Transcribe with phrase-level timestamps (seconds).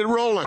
[0.00, 0.46] shit rolling.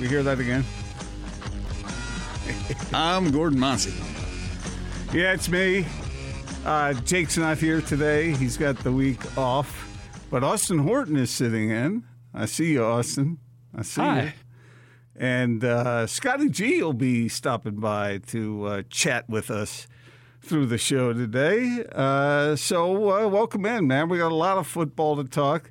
[0.00, 0.64] We hear that again?
[2.94, 3.92] I'm Gordon Monson.
[5.12, 5.84] Yeah, it's me.
[6.64, 8.34] Uh, Jake's not here today.
[8.34, 9.86] He's got the week off.
[10.30, 12.04] But Austin Horton is sitting in.
[12.32, 13.40] I see you, Austin.
[13.76, 14.22] I see Hi.
[14.22, 14.32] you.
[15.16, 19.86] And uh, Scotty G will be stopping by to uh, chat with us
[20.40, 21.84] through the show today.
[21.92, 24.08] Uh, so uh, welcome in, man.
[24.08, 25.70] We got a lot of football to talk,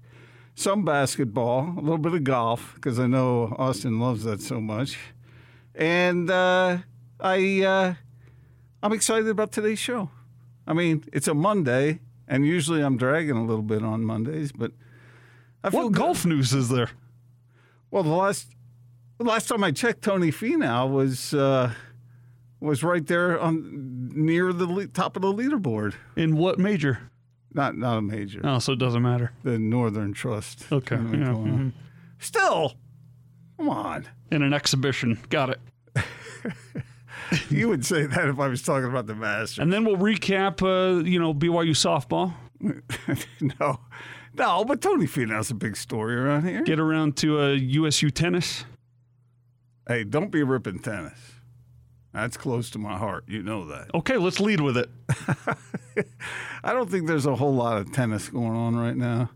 [0.60, 4.98] some basketball, a little bit of golf because I know Austin loves that so much,
[5.74, 6.80] and uh,
[7.20, 7.94] I uh,
[8.84, 10.10] I'm excited about today's show.
[10.68, 14.72] I mean, it's a Monday, and usually I'm dragging a little bit on Mondays, but
[15.64, 15.98] I feel What good.
[16.00, 16.90] golf news is there?
[17.90, 18.48] Well, the last
[19.18, 21.74] the last time I checked, Tony Finau was uh,
[22.60, 25.94] was right there on near the le- top of the leaderboard.
[26.18, 27.10] In what major?
[27.54, 28.42] Not not a major.
[28.44, 29.32] Oh, so it doesn't matter.
[29.44, 30.66] The Northern Trust.
[30.72, 31.74] Okay, yeah, on.
[32.20, 32.74] Still,
[33.58, 34.08] come on.
[34.32, 35.20] In an exhibition.
[35.30, 35.60] Got it.
[37.50, 39.60] You would say that if I was talking about the Masters.
[39.60, 42.34] And then we'll recap, uh, you know, BYU softball.
[43.60, 43.80] no,
[44.34, 44.66] no.
[44.66, 46.64] But Tony Finau's a big story around here.
[46.64, 48.66] Get around to uh, USU tennis.
[49.88, 51.20] hey, don't be ripping tennis.
[52.14, 53.26] That's close to my heart.
[53.28, 53.94] You know that.
[53.94, 54.90] Okay, let's lead with it.
[56.64, 59.30] I don't think there's a whole lot of tennis going on right now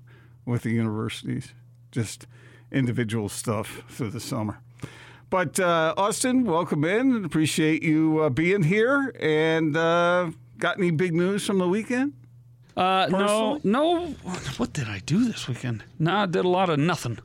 [0.46, 1.53] with the universities.
[1.92, 2.25] Just
[2.72, 4.59] individual stuff through the summer.
[5.30, 7.16] But uh, Austin, welcome in.
[7.16, 9.16] And appreciate you uh, being here.
[9.20, 12.14] And uh, got any big news from the weekend?
[12.76, 14.08] Uh, no, no.
[14.58, 15.84] What did I do this weekend?
[16.00, 17.20] Nah, I did a lot of nothing.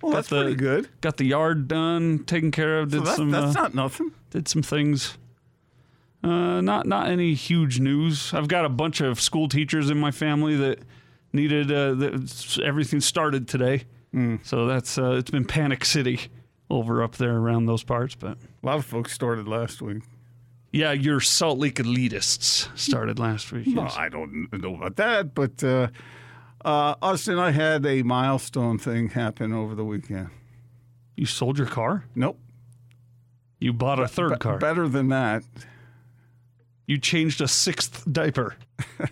[0.00, 0.88] Well, that's the, pretty good.
[1.00, 2.90] Got the yard done, taken care of.
[2.90, 3.30] Did So that, some.
[3.30, 4.12] that's uh, not nothing.
[4.30, 5.16] did some things.
[6.24, 8.32] Uh, not not any huge news.
[8.32, 10.78] I've got a bunch of school teachers in my family that
[11.32, 13.84] needed uh, that everything started today.
[14.12, 14.36] Hmm.
[14.44, 16.20] So that's uh, it's been panic city
[16.70, 18.14] over up there around those parts.
[18.14, 20.02] But A lot of folks started last week.
[20.72, 23.66] yeah, your Salt Lake elitists started last week.
[23.66, 23.88] No.
[23.96, 25.62] I don't know about that, but
[26.64, 30.30] uh, Austin, I had a milestone thing happen over the weekend.
[31.16, 32.04] You sold your car.
[32.14, 32.38] Nope.
[33.60, 34.58] You bought a third Be- car.
[34.58, 35.44] Better than that.
[36.86, 38.56] You changed a sixth diaper.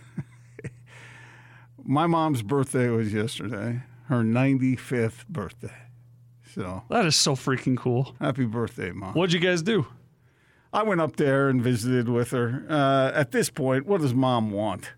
[1.83, 5.73] My mom's birthday was yesterday, her 95th birthday.
[6.53, 8.13] So That is so freaking cool.
[8.19, 9.13] happy birthday, mom.
[9.13, 9.87] What'd you guys do?
[10.73, 12.65] I went up there and visited with her.
[12.69, 14.91] Uh, at this point, what does mom want?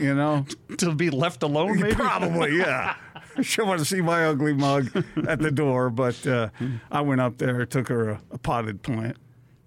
[0.00, 0.46] You know?
[0.78, 1.94] To be left alone, maybe?
[1.94, 2.96] Probably, yeah.
[3.42, 6.50] She wanted to see my ugly mug at the door, but uh,
[6.92, 9.16] I went up there, took her a, a potted plant.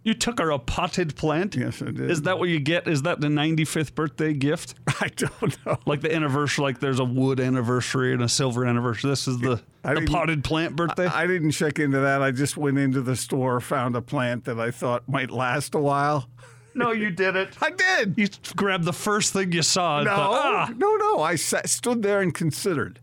[0.07, 1.53] You took her a potted plant?
[1.53, 2.09] Yes, I did.
[2.09, 2.87] Is that what you get?
[2.87, 4.75] Is that the 95th birthday gift?
[5.01, 5.77] I don't know.
[5.85, 9.09] Like the anniversary, like there's a wood anniversary and a silver anniversary.
[9.09, 11.07] This is the, the potted plant birthday?
[11.07, 12.21] I didn't check into that.
[12.21, 15.79] I just went into the store, found a plant that I thought might last a
[15.79, 16.29] while.
[16.77, 17.61] No, you didn't.
[17.61, 18.13] I did.
[18.17, 20.73] You grabbed the first thing you saw and no, thought, ah.
[20.77, 21.19] no, no.
[21.21, 22.99] I sat, stood there and considered.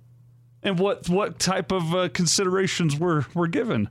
[0.62, 3.90] And what, what type of uh, considerations were, were given?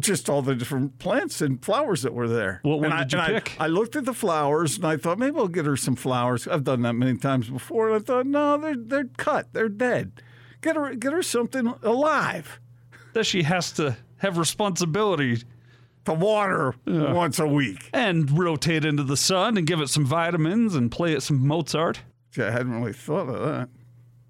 [0.00, 2.60] just all the different plants and flowers that were there.
[2.62, 3.56] What one And I- did you and I- pick?
[3.58, 6.46] I, looked at the flowers and I thought maybe I'll get her some flowers.
[6.46, 10.22] I've done that many times before, and I thought no, they're they're cut, they're dead.
[10.60, 12.60] Get her get her something alive
[13.14, 15.42] That she has to have responsibility
[16.06, 17.88] to water once a week.
[17.92, 22.00] and rotate into the sun and give it some vitamins and play it some Mozart.
[22.32, 23.68] Gee, I hadn't really thought of that.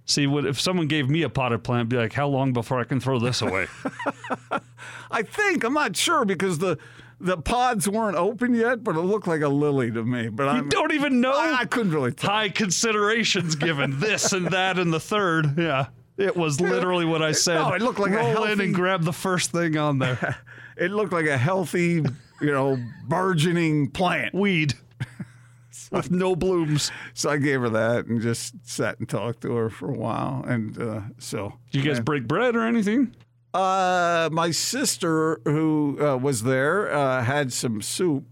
[0.04, 1.82] See, what if someone gave me a potted plant?
[1.86, 3.66] I'd be like, how long before I can throw this away?
[5.10, 6.78] I think I'm not sure because the
[7.18, 10.28] the pods weren't open yet, but it looked like a lily to me.
[10.28, 11.32] But I don't even know.
[11.32, 12.30] I, I couldn't really tell.
[12.30, 15.58] high considerations given this and that and the third.
[15.58, 15.86] Yeah.
[16.18, 17.54] It was literally what I said.
[17.56, 20.36] No, it looked like a Roll in and grab the first thing on there.
[20.76, 22.04] It looked like a healthy,
[22.40, 22.78] you know,
[23.08, 24.34] burgeoning plant.
[24.34, 24.74] Weed
[25.90, 26.90] with no blooms.
[27.14, 30.44] So I gave her that and just sat and talked to her for a while.
[30.46, 33.14] And uh, so Did you guys break bread or anything?
[33.54, 38.24] Uh, my sister, who uh, was there, uh, had some soup.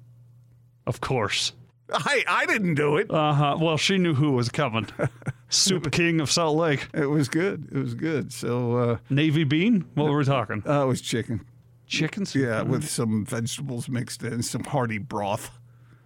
[0.86, 1.52] Of course.
[1.92, 3.10] I I didn't do it.
[3.10, 3.56] Uh huh.
[3.60, 4.86] Well, she knew who was coming.
[5.48, 6.88] Soup King of Salt Lake.
[6.92, 7.68] It was good.
[7.72, 8.32] It was good.
[8.32, 9.84] So uh, Navy bean?
[9.94, 10.62] What were we talking?
[10.66, 11.44] uh, it was chicken.
[11.86, 12.42] Chicken soup?
[12.42, 15.50] Yeah, with some vegetables mixed in, some hearty broth.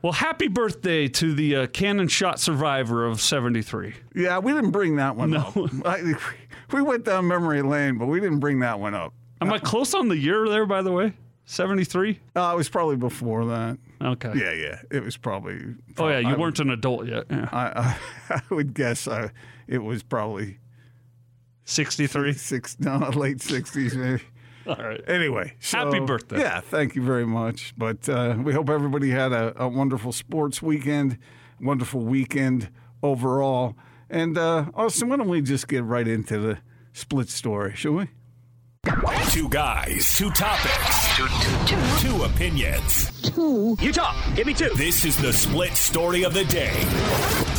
[0.02, 3.94] Well, happy birthday to the uh, cannon shot survivor of 73.
[4.14, 5.40] Yeah, we didn't bring that one No.
[5.40, 5.56] up.
[5.86, 6.14] I,
[6.72, 9.12] we went down memory lane, but we didn't bring that one up.
[9.40, 11.14] Am I close on the year there, by the way?
[11.46, 12.20] 73?
[12.36, 13.78] Uh, it was probably before that.
[14.02, 14.32] Okay.
[14.36, 14.80] Yeah, yeah.
[14.90, 15.58] It was probably.
[15.96, 17.24] Oh, yeah, you I, weren't an adult yet.
[17.30, 17.48] Yeah.
[17.50, 17.96] I,
[18.30, 19.30] I, I would guess uh,
[19.66, 20.58] it was probably
[21.64, 22.32] 63?
[22.34, 24.22] six, no, late sixties, maybe.
[24.78, 25.00] All right.
[25.08, 26.40] Anyway, so- Happy birthday.
[26.40, 27.74] Yeah, thank you very much.
[27.76, 31.18] But uh, we hope everybody had a, a wonderful sports weekend,
[31.60, 32.68] wonderful weekend
[33.02, 33.76] overall.
[34.10, 36.58] And uh, Austin, why don't we just get right into the
[36.92, 38.08] split story, shall we?
[39.30, 42.08] Two guys, two topics, two, two, two.
[42.16, 43.17] two opinions.
[43.18, 44.70] Utah, give me two.
[44.76, 46.72] This is the split story of the day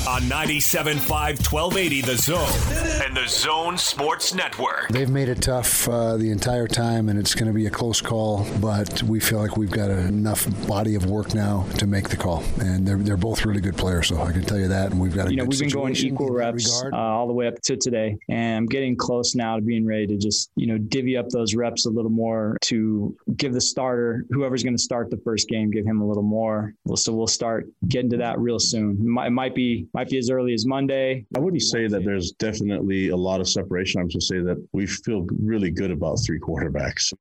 [0.07, 4.87] on 97.5 1280 The Zone and the Zone Sports Network.
[4.89, 7.99] They've made it tough uh, the entire time, and it's going to be a close
[7.99, 8.47] call.
[8.61, 12.43] But we feel like we've got enough body of work now to make the call,
[12.61, 14.07] and they're they're both really good players.
[14.07, 15.69] So I can tell you that, and we've got a you know, good we've been
[15.69, 19.57] going equal reps uh, all the way up to today, and I'm getting close now
[19.57, 23.15] to being ready to just, you know, divvy up those reps a little more to
[23.35, 26.73] give the starter, whoever's going to start the first game, give him a little more.
[26.85, 28.91] Well, so we'll start getting to that real soon.
[28.91, 31.25] It might, it might be might be as early as Monday.
[31.35, 33.99] I wouldn't say that there's definitely a lot of separation.
[33.99, 37.13] I'm just say that we feel really good about three quarterbacks.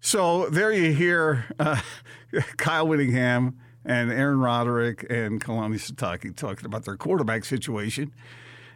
[0.00, 1.80] So there you hear uh,
[2.56, 8.12] Kyle Whittingham and Aaron Roderick and Kalani Sitake talking about their quarterback situation.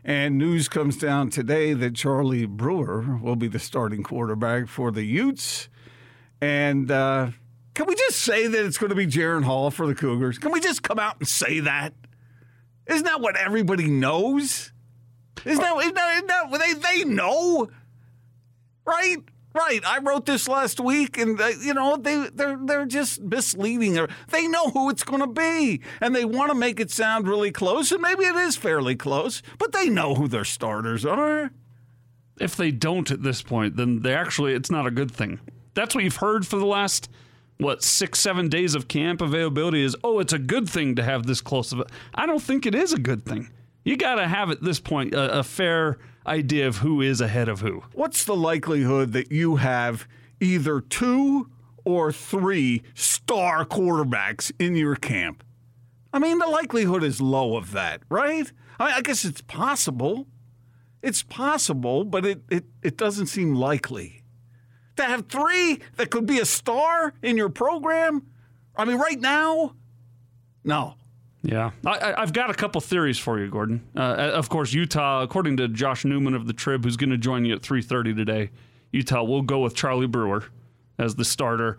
[0.05, 5.05] And news comes down today that Charlie Brewer will be the starting quarterback for the
[5.05, 5.69] Utes.
[6.41, 7.31] And uh,
[7.75, 10.39] can we just say that it's going to be Jaren Hall for the Cougars?
[10.39, 11.95] Can we just come out and say that?
[12.87, 14.73] Isn't that what everybody knows?
[15.45, 17.69] Isn't that, isn't that, isn't that they, they know?
[18.85, 19.19] Right?
[19.55, 19.81] Right.
[19.85, 23.99] I wrote this last week, and uh, you know they they're they're just misleading.
[24.29, 27.53] They know who it's going to be, and they want to make it sound really
[27.53, 31.51] close, and maybe it is fairly close, but they know who their starters are.
[32.41, 35.39] If they don't at this point, then they actually, it's not a good thing.
[35.75, 37.11] That's what you've heard for the last,
[37.63, 41.27] what, six, seven days of camp availability is, oh, it's a good thing to have
[41.27, 41.89] this close of it.
[42.15, 43.51] I don't think it is a good thing.
[43.85, 47.49] You got to have at this point a, a fair idea of who is ahead
[47.49, 47.83] of who.
[47.95, 50.07] What's the likelihood that you have
[50.41, 51.51] either two
[51.85, 55.43] or three star quarterbacks in your camp?
[56.13, 58.51] I mean, the likelihood is low of that, right?
[58.79, 60.27] I, I guess it's possible.
[61.03, 64.22] It's possible, but it, it, it doesn't seem likely.
[64.97, 68.27] To have three that could be a star in your program?
[68.77, 69.75] I mean, right now?
[70.65, 70.95] No.
[71.45, 73.83] Yeah, I, I've got a couple theories for you, Gordon.
[73.97, 77.45] Uh, of course, Utah, according to Josh Newman of the Trib, who's going to join
[77.45, 78.51] you at 3:30 today,
[78.93, 80.45] Utah will go with Charlie Brewer
[80.99, 81.79] as the starter.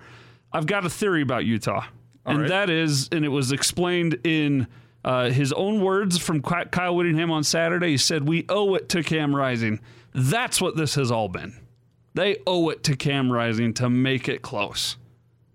[0.52, 1.86] I've got a theory about Utah,
[2.26, 2.50] and right.
[2.50, 4.68] that is, and it was explained in
[5.06, 7.92] uh, his own words from Kyle Whittingham on Saturday.
[7.92, 9.80] He said, "We owe it to Cam Rising."
[10.14, 11.58] That's what this has all been.
[12.14, 14.98] They owe it to Cam Rising to make it close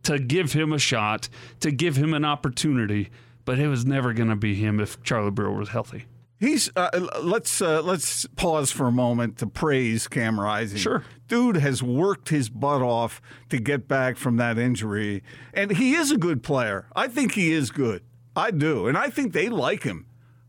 [0.09, 1.29] to give him a shot,
[1.61, 3.11] to give him an opportunity,
[3.45, 6.07] but it was never going to be him if Charlie Brewer was healthy.
[6.41, 10.79] He's uh, let's uh, let's pause for a moment to praise Cam Rising.
[10.79, 11.05] Sure.
[11.27, 15.23] dude has worked his butt off to get back from that injury,
[15.53, 16.87] and he is a good player.
[16.97, 18.03] I think he is good.
[18.35, 20.07] I do, and I think they like him.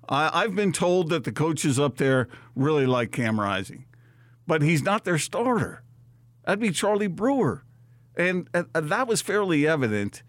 [0.08, 3.86] I, I've been told that the coaches up there really like Cam Rising,
[4.48, 5.82] but he's not their starter.
[6.46, 7.64] That'd be Charlie Brewer,
[8.16, 10.24] and uh, that was fairly evident.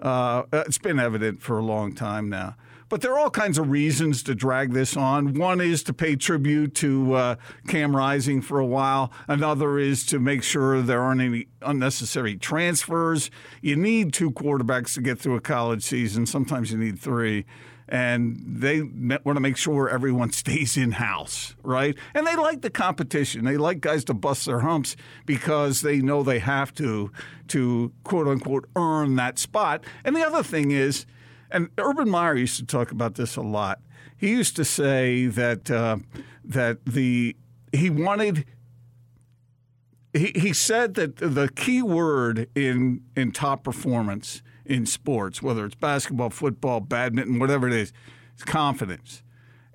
[0.00, 2.56] Uh, it's been evident for a long time now.
[2.88, 5.34] But there are all kinds of reasons to drag this on.
[5.34, 9.10] One is to pay tribute to uh, Cam Rising for a while.
[9.26, 13.30] Another is to make sure there aren't any unnecessary transfers.
[13.62, 16.26] You need two quarterbacks to get through a college season.
[16.26, 17.46] Sometimes you need three.
[17.94, 21.96] And they want to make sure everyone stays in house, right?
[22.12, 23.44] And they like the competition.
[23.44, 24.96] They like guys to bust their humps
[25.26, 27.12] because they know they have to
[27.48, 29.84] to quote unquote earn that spot.
[30.04, 31.06] And the other thing is,
[31.52, 33.80] and Urban Meyer used to talk about this a lot.
[34.16, 35.98] He used to say that uh,
[36.44, 37.36] that the
[37.72, 38.44] he wanted.
[40.12, 45.74] He, he said that the key word in in top performance in sports, whether it's
[45.74, 47.92] basketball, football, badminton, whatever it is,
[48.34, 49.22] It's confidence.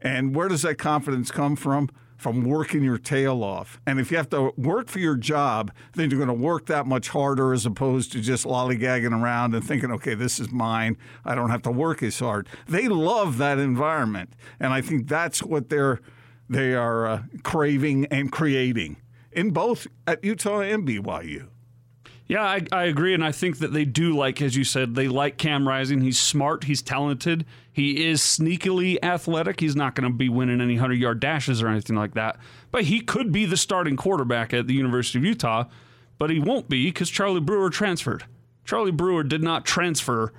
[0.02, 1.90] And where does that confidence come from?
[2.20, 3.80] from working your tail off.
[3.88, 6.86] And if you have to work for your job, then you're going to work that
[6.86, 10.98] much harder as opposed to just lollygagging around and thinking, okay, this is mine.
[11.24, 12.50] I don't have to work as hard.
[12.68, 14.34] They love that environment.
[14.60, 16.02] And I think that's what they're,
[16.50, 18.98] they are uh, craving and creating
[19.32, 21.48] in both at Utah and BYU.
[22.30, 23.16] Yeah, I, I agree.
[23.16, 26.02] And I think that they do like, as you said, they like Cam Rising.
[26.02, 27.44] He's smart, he's talented,
[27.74, 29.60] he is sneakily athletic.
[29.60, 32.38] He's not going to be winning any 100 yard dashes or anything like that.
[32.72, 35.66] But he could be the starting quarterback at the University of Utah,
[36.20, 38.26] but he won't be because Charlie Brewer transferred.
[38.64, 40.32] Charlie Brewer did not transfer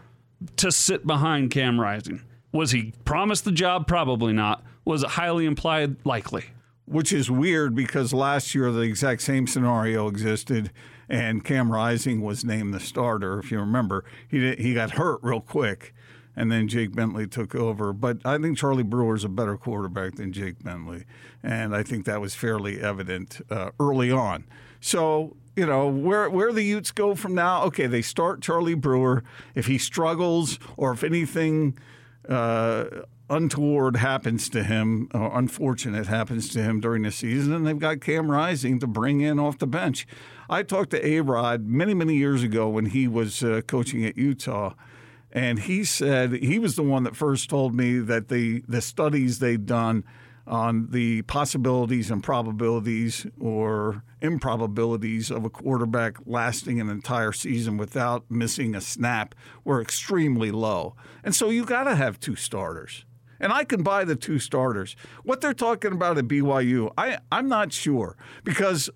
[0.59, 2.23] to sit behind Cam Rising.
[2.53, 3.89] Was he promised the job?
[3.89, 4.63] Probably not.
[4.85, 5.97] Was it highly implied?
[6.05, 6.45] Likely.
[6.85, 10.71] Which is weird because last year the exact same scenario existed
[11.11, 13.41] and Cam Rising was named the starter.
[13.41, 15.93] If you remember, he he got hurt real quick,
[16.37, 17.93] and then Jake Bentley took over.
[17.93, 21.05] But I think Charlie Brewer is a better quarterback than Jake Bentley,
[21.43, 24.45] and I think that was fairly evident uh, early on.
[24.81, 27.65] So you know where where the Utes go from now.
[27.65, 29.25] Okay, they start Charlie Brewer.
[29.57, 31.77] If he struggles or if anything.
[32.29, 32.85] Uh,
[33.31, 38.01] untoward happens to him, or unfortunate happens to him during the season, and they've got
[38.01, 40.07] Cam Rising to bring in off the bench.
[40.53, 44.19] I talked to A Rod many, many years ago when he was uh, coaching at
[44.19, 44.75] Utah,
[45.31, 49.39] and he said he was the one that first told me that the, the studies
[49.39, 50.03] they'd done
[50.49, 58.29] on the possibilities and probabilities or improbabilities of a quarterback lasting an entire season without
[58.29, 60.97] missing a snap were extremely low.
[61.23, 63.05] And so you got to have two starters.
[63.39, 64.97] And I can buy the two starters.
[65.23, 68.91] What they're talking about at BYU, I, I'm not sure because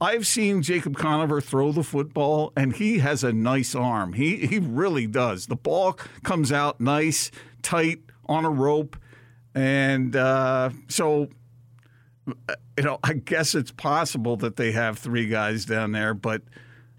[0.00, 4.12] I've seen Jacob Conover throw the football, and he has a nice arm.
[4.12, 5.46] He he really does.
[5.46, 7.30] The ball comes out nice,
[7.62, 8.96] tight on a rope,
[9.54, 11.28] and uh, so
[12.26, 16.42] you know I guess it's possible that they have three guys down there, but.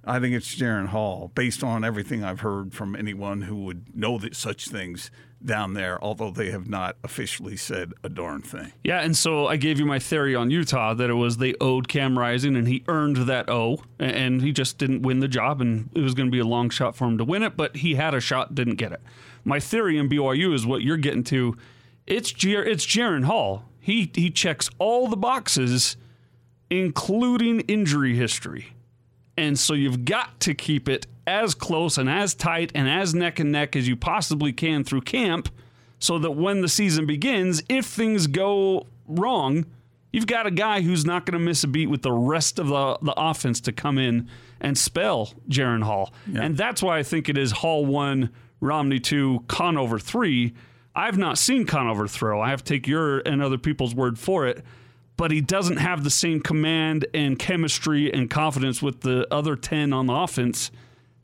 [0.05, 4.17] I think it's Jaren Hall, based on everything I've heard from anyone who would know
[4.17, 5.11] that such things
[5.43, 8.73] down there, although they have not officially said a darn thing.
[8.83, 11.87] Yeah, and so I gave you my theory on Utah that it was they owed
[11.87, 15.89] Cam Rising and he earned that O, and he just didn't win the job, and
[15.93, 17.95] it was going to be a long shot for him to win it, but he
[17.95, 19.01] had a shot, didn't get it.
[19.43, 21.55] My theory in BYU is what you're getting to.
[22.05, 23.65] It's Jer- it's Jaren Hall.
[23.79, 25.95] He he checks all the boxes,
[26.69, 28.73] including injury history.
[29.37, 33.39] And so you've got to keep it as close and as tight and as neck
[33.39, 35.49] and neck as you possibly can through camp
[35.99, 39.65] so that when the season begins, if things go wrong,
[40.11, 42.67] you've got a guy who's not going to miss a beat with the rest of
[42.67, 44.27] the, the offense to come in
[44.59, 46.13] and spell Jaren Hall.
[46.27, 46.41] Yeah.
[46.41, 50.53] And that's why I think it is Hall 1, Romney 2, Conover 3.
[50.95, 52.41] I've not seen Conover throw.
[52.41, 54.63] I have to take your and other people's word for it
[55.19, 59.91] but he doesn't have the same command and chemistry and confidence with the other 10
[59.91, 60.71] on the offense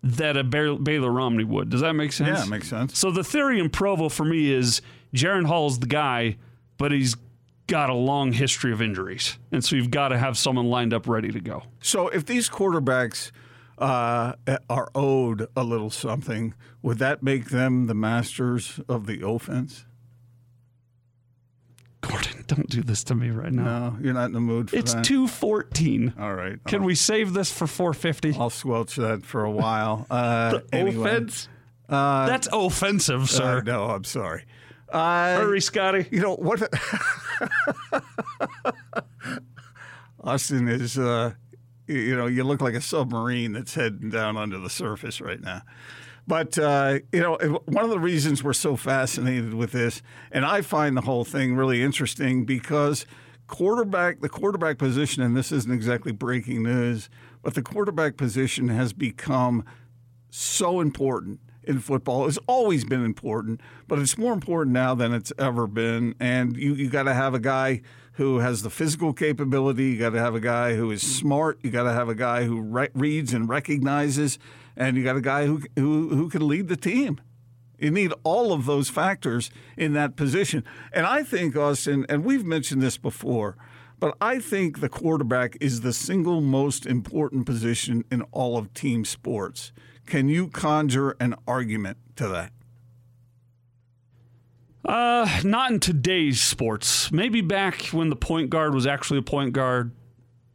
[0.06, 1.70] that a Baylor Romney would.
[1.70, 2.38] Does that make sense?
[2.40, 2.98] Yeah, it makes sense.
[2.98, 4.82] So the theory in Provo for me is
[5.16, 6.38] Jaren Hall's the guy,
[6.78, 7.16] but he's
[7.66, 9.40] got a long history of injuries.
[9.52, 11.64] And so you've got to have someone lined up ready to go.
[11.82, 13.32] So if these quarterbacks
[13.80, 14.34] uh,
[14.70, 19.86] are owed a little something, would that make them the masters of the offense?
[22.48, 23.90] Don't do this to me right now.
[23.90, 25.00] No, you're not in the mood for it's that.
[25.00, 26.14] It's 214.
[26.20, 26.64] All right.
[26.66, 28.36] Can I'll, we save this for 450?
[28.40, 30.06] I'll squelch that for a while.
[30.16, 31.10] Uh, the anyway.
[31.10, 31.50] offense?
[31.90, 33.58] Uh, That's offensive, sir.
[33.58, 34.46] Uh, no, I'm sorry.
[34.90, 36.08] Uh, Hurry, Scotty.
[36.12, 36.62] You know what?
[40.24, 41.34] Austin is, uh,
[41.88, 45.62] you know, you look like a submarine that's heading down under the surface right now.
[46.27, 50.01] But uh, you know, one of the reasons we're so fascinated with this,
[50.32, 53.05] and I find the whole thing really interesting because
[53.48, 57.10] quarterback, the quarterback position, and this isn't exactly breaking news,
[57.44, 59.63] but the quarterback position has become
[60.32, 62.27] so important in football.
[62.27, 66.15] It's always been important, but it's more important now than it's ever been.
[66.20, 67.82] And you you got to have a guy
[68.13, 69.86] who has the physical capability.
[69.91, 71.60] You got to have a guy who is smart.
[71.62, 74.39] You got to have a guy who re- reads and recognizes
[74.77, 77.20] and you got a guy who who who can lead the team.
[77.77, 80.63] You need all of those factors in that position.
[80.94, 83.58] And I think Austin, and we've mentioned this before,
[84.00, 89.03] but I think the quarterback is the single most important position in all of team
[89.03, 89.74] sports.
[90.05, 92.51] Can you conjure an argument to that?
[94.86, 97.12] Uh, not in today's sports.
[97.12, 99.91] Maybe back when the point guard was actually a point guard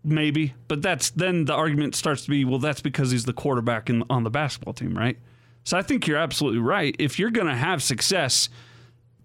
[0.05, 0.55] maybe.
[0.69, 4.05] But that's then the argument starts to be, well, that's because he's the quarterback in,
[4.11, 5.19] on the basketball team, right?
[5.65, 6.97] So I think you're absolutely right.
[6.99, 8.49] If you're going to have success,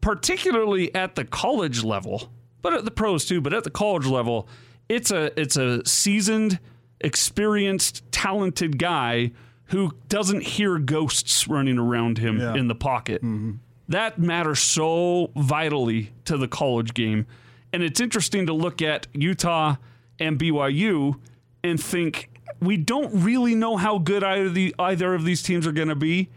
[0.02, 2.30] particularly at the college level,
[2.62, 4.48] but at the pros too, but at the college level,
[4.90, 6.60] it's a it's a seasoned,
[7.02, 9.32] experienced, talented guy
[9.70, 12.54] who doesn't hear ghosts running around him Yeah.
[12.56, 13.24] in the pocket.
[13.24, 13.54] Mm-hmm.
[13.90, 17.26] That matters so vitally to the college game.
[17.74, 19.76] And it's interesting to look at Utah
[20.20, 21.20] and BYU
[21.64, 22.30] and think
[22.62, 25.96] we don't really know how good either, the, either of these teams are going to
[25.96, 26.30] be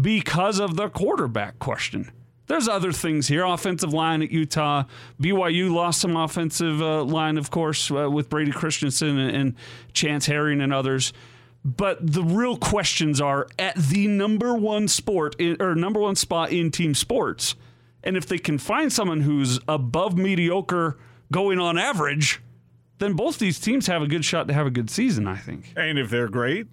[0.00, 2.10] because of the quarterback question.
[2.46, 3.44] There's other things here.
[3.44, 4.84] Offensive line at Utah.
[5.20, 9.54] BYU lost some offensive uh, line, of course, uh, with Brady Christensen and, and
[9.92, 11.12] Chandon Herring and others.
[11.64, 16.52] But the real questions are at the number one sport in, or number one spot
[16.52, 17.56] in team sports.
[18.04, 20.96] And if they can find someone who's above mediocre,
[21.32, 22.40] going on average,
[22.98, 25.72] then both these teams have a good shot to have a good season, I think.
[25.76, 26.66] And if they're great,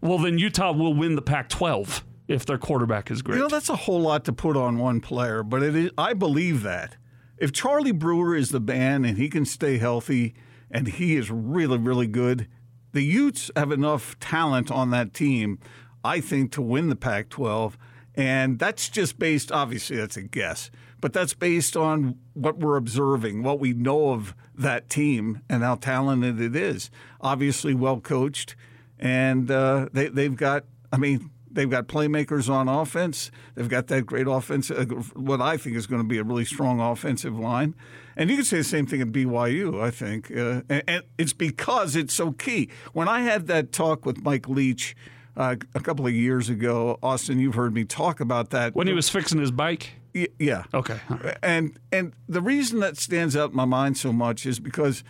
[0.00, 3.36] Well, then Utah will win the Pac 12 if their quarterback is great.
[3.36, 6.12] You know, that's a whole lot to put on one player, but it is, I
[6.14, 6.96] believe that.
[7.38, 10.34] If Charlie Brewer is the man and he can stay healthy
[10.70, 12.48] and he is really, really good,
[12.92, 15.58] the Utes have enough talent on that team,
[16.04, 17.76] I think, to win the Pac 12.
[18.14, 20.70] And that's just based, obviously, that's a guess,
[21.04, 25.74] but that's based on what we're observing, what we know of that team, and how
[25.74, 26.90] talented it is.
[27.20, 28.56] Obviously, well coached,
[28.98, 33.30] and uh, they, they've got, I mean, They've got playmakers on offense.
[33.54, 36.44] They've got that great offense, uh, what I think is going to be a really
[36.44, 37.76] strong offensive line.
[38.16, 40.32] And you can say the same thing at BYU, I think.
[40.32, 42.70] Uh, and, and it's because it's so key.
[42.92, 44.96] When I had that talk with Mike Leach
[45.36, 48.74] uh, a couple of years ago, Austin, you've heard me talk about that.
[48.74, 49.92] when he was fixing his bike?
[50.14, 50.64] Y- yeah.
[50.72, 50.98] Okay.
[51.08, 51.36] right.
[51.42, 55.02] And and the reason that stands out in my mind so much is because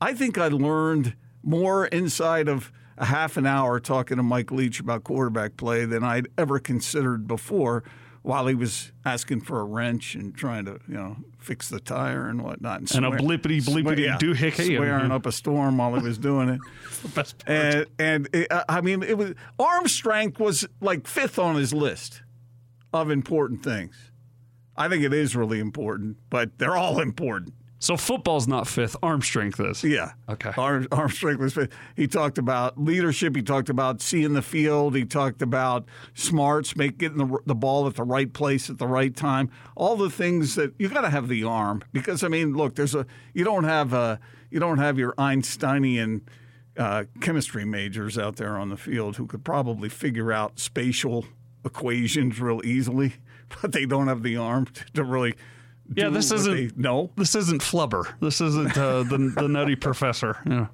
[0.00, 4.80] I think I learned more inside of a half an hour talking to Mike Leach
[4.80, 7.84] about quarterback play than I'd ever considered before
[8.22, 12.26] while he was asking for a wrench and trying to, you know, fix the tire
[12.26, 12.80] and whatnot.
[12.92, 14.76] And a blippity blippity yeah, doohickey.
[14.76, 16.60] Swearing up a storm while he was doing it.
[17.14, 17.56] Best part.
[17.56, 22.22] And and it, I mean, it was arm strength was like fifth on his list
[22.92, 23.94] of important things.
[24.76, 27.54] I think it is really important, but they're all important.
[27.78, 28.96] So football's not fifth.
[29.02, 29.84] Arm strength is.
[29.84, 30.12] Yeah.
[30.28, 30.50] Okay.
[30.56, 31.72] Arm, arm strength was fifth.
[31.94, 33.36] He talked about leadership.
[33.36, 34.96] He talked about seeing the field.
[34.96, 35.84] He talked about
[36.14, 39.50] smarts, make getting the, the ball at the right place at the right time.
[39.74, 42.94] All the things that you got to have the arm because I mean, look, there's
[42.94, 46.22] a you don't have a you don't have your Einsteinian
[46.78, 51.26] uh, chemistry majors out there on the field who could probably figure out spatial
[51.64, 53.14] equations real easily,
[53.62, 55.34] but they don't have the arm to really.
[55.94, 57.12] Yeah, this isn't- know.
[57.16, 58.12] This isn't flubber.
[58.20, 60.36] This isn't uh, the the nutty professor.
[60.44, 60.66] Yeah.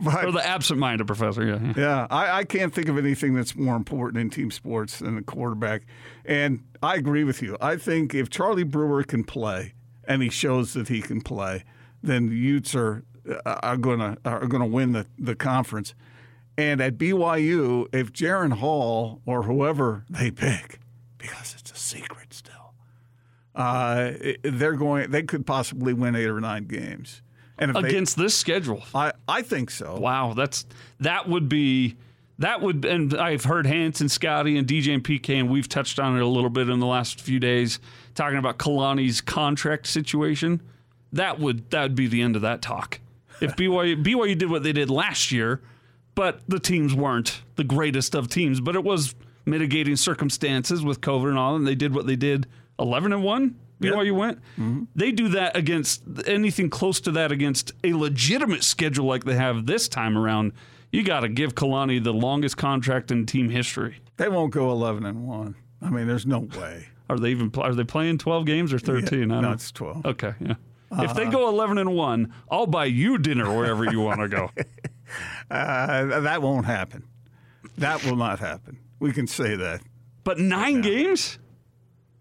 [0.00, 1.46] But- Or the absent-minded professor.
[1.46, 1.58] Yeah.
[1.62, 1.72] yeah.
[1.76, 5.22] Yeah, I, I can't think of anything that's more important in team sports than the
[5.22, 5.82] quarterback.
[6.24, 7.56] And I agree with you.
[7.60, 9.72] I think if Charlie Brewer can play,
[10.04, 11.64] and he shows that he can play,
[12.02, 13.04] then the Utes are
[13.46, 15.94] are gonna are gonna win the, the conference.
[16.58, 20.80] And at BYU, if Jaren Hall or whoever they pick,
[21.22, 22.74] because it's a secret still,
[23.54, 25.10] uh, they're going.
[25.10, 27.22] They could possibly win eight or nine games.
[27.58, 28.82] And if they, Against this schedule.
[28.94, 29.96] I I think so.
[29.98, 30.66] Wow, that's
[31.00, 31.96] that would be
[32.38, 36.16] that would and I've heard Hanson, Scotty, and DJ and PK, and we've touched on
[36.16, 37.78] it a little bit in the last few days,
[38.14, 40.60] talking about Kalani's contract situation.
[41.12, 43.00] That would that would be the end of that talk.
[43.40, 45.60] If BYU BYU did what they did last year,
[46.14, 51.30] but the teams weren't the greatest of teams, but it was mitigating circumstances with COVID
[51.30, 52.46] and all, and they did what they did.
[52.78, 53.56] Eleven and one.
[53.80, 54.38] BYU went.
[54.94, 59.66] They do that against anything close to that against a legitimate schedule like they have
[59.66, 60.52] this time around.
[60.92, 63.96] You got to give Kalani the longest contract in team history.
[64.18, 65.56] They won't go eleven and one.
[65.80, 66.86] I mean, there's no way.
[67.10, 69.32] Are they even are they playing twelve games or thirteen?
[69.32, 70.06] I no, it's twelve.
[70.06, 70.54] Okay, yeah.
[70.92, 74.50] if they go eleven and one, I'll buy you dinner wherever you want to go.
[75.50, 77.04] Uh, that won't happen.
[77.76, 78.78] That will not happen.
[79.02, 79.82] We can say that
[80.24, 81.38] But nine games,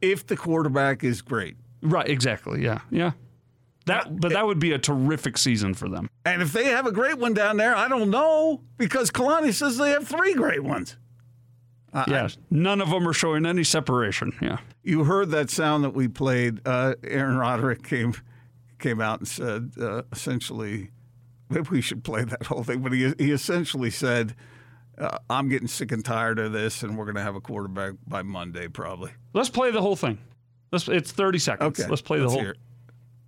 [0.01, 2.09] if the quarterback is great, right?
[2.09, 2.63] Exactly.
[2.63, 3.11] Yeah, yeah.
[3.85, 6.09] That, but that would be a terrific season for them.
[6.25, 9.77] and if they have a great one down there, I don't know because Kalani says
[9.77, 10.97] they have three great ones.
[12.07, 14.31] yeah, none of them are showing any separation.
[14.41, 14.57] Yeah.
[14.83, 16.61] You heard that sound that we played.
[16.65, 18.13] Uh, Aaron Roderick came
[18.79, 20.89] came out and said uh, essentially,
[21.49, 22.81] maybe we should play that whole thing.
[22.81, 24.35] But he he essentially said,
[24.97, 27.93] uh, "I'm getting sick and tired of this, and we're going to have a quarterback
[28.07, 30.17] by Monday, probably." Let's play the whole thing.
[30.71, 30.87] Let's.
[30.87, 31.79] It's thirty seconds.
[31.79, 32.53] Okay, Let's play the let's whole.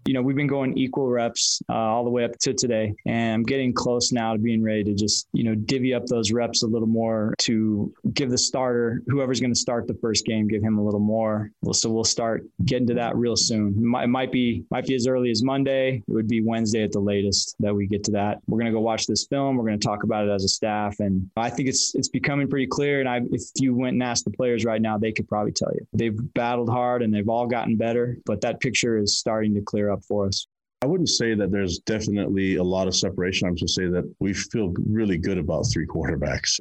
[0.06, 3.36] You know, we've been going equal reps uh, all the way up to today, and
[3.36, 6.64] I'm getting close now to being ready to just, you know, divvy up those reps
[6.64, 10.62] a little more to give the starter, whoever's going to start the first game, give
[10.62, 11.52] him a little more.
[11.72, 13.70] So we'll start getting to that real soon.
[13.70, 16.04] It might, it might be might be as early as Monday.
[16.08, 18.40] It would be Wednesday at the latest that we get to that.
[18.48, 19.58] We're going to go watch this film.
[19.58, 22.50] We're going to talk about it as a staff, and I think it's it's becoming
[22.50, 23.00] pretty clear.
[23.00, 25.72] And I, if you went and asked the players right now, they could probably tell
[25.74, 29.62] you they've battled hard and they've all gotten better, but that picture is starting to
[29.62, 30.48] clear up for us.
[30.82, 33.48] I wouldn't say that there's definitely a lot of separation.
[33.48, 36.60] I'm just say that we feel really good about three quarterbacks.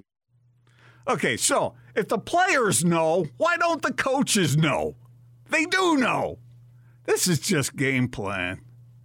[1.09, 4.95] Okay, so if the players know, why don't the coaches know?
[5.51, 6.39] They do know.
[7.05, 8.61] This is just game plan.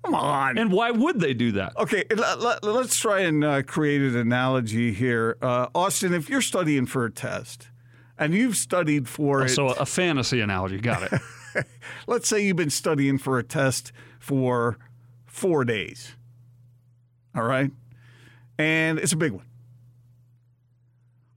[0.05, 0.57] Come on.
[0.57, 1.75] And why would they do that?
[1.77, 5.37] Okay, let, us try and uh, create an analogy here.
[5.41, 7.69] Uh, Austin, if you're studying for a test
[8.17, 9.49] and you've studied for oh, it.
[9.49, 10.77] So a fantasy analogy.
[10.77, 11.65] Got it.
[12.07, 13.91] let's say you've been studying for a test
[14.27, 14.77] for
[15.25, 16.15] four days.
[17.33, 17.71] All right?
[18.59, 19.45] And it's a big one.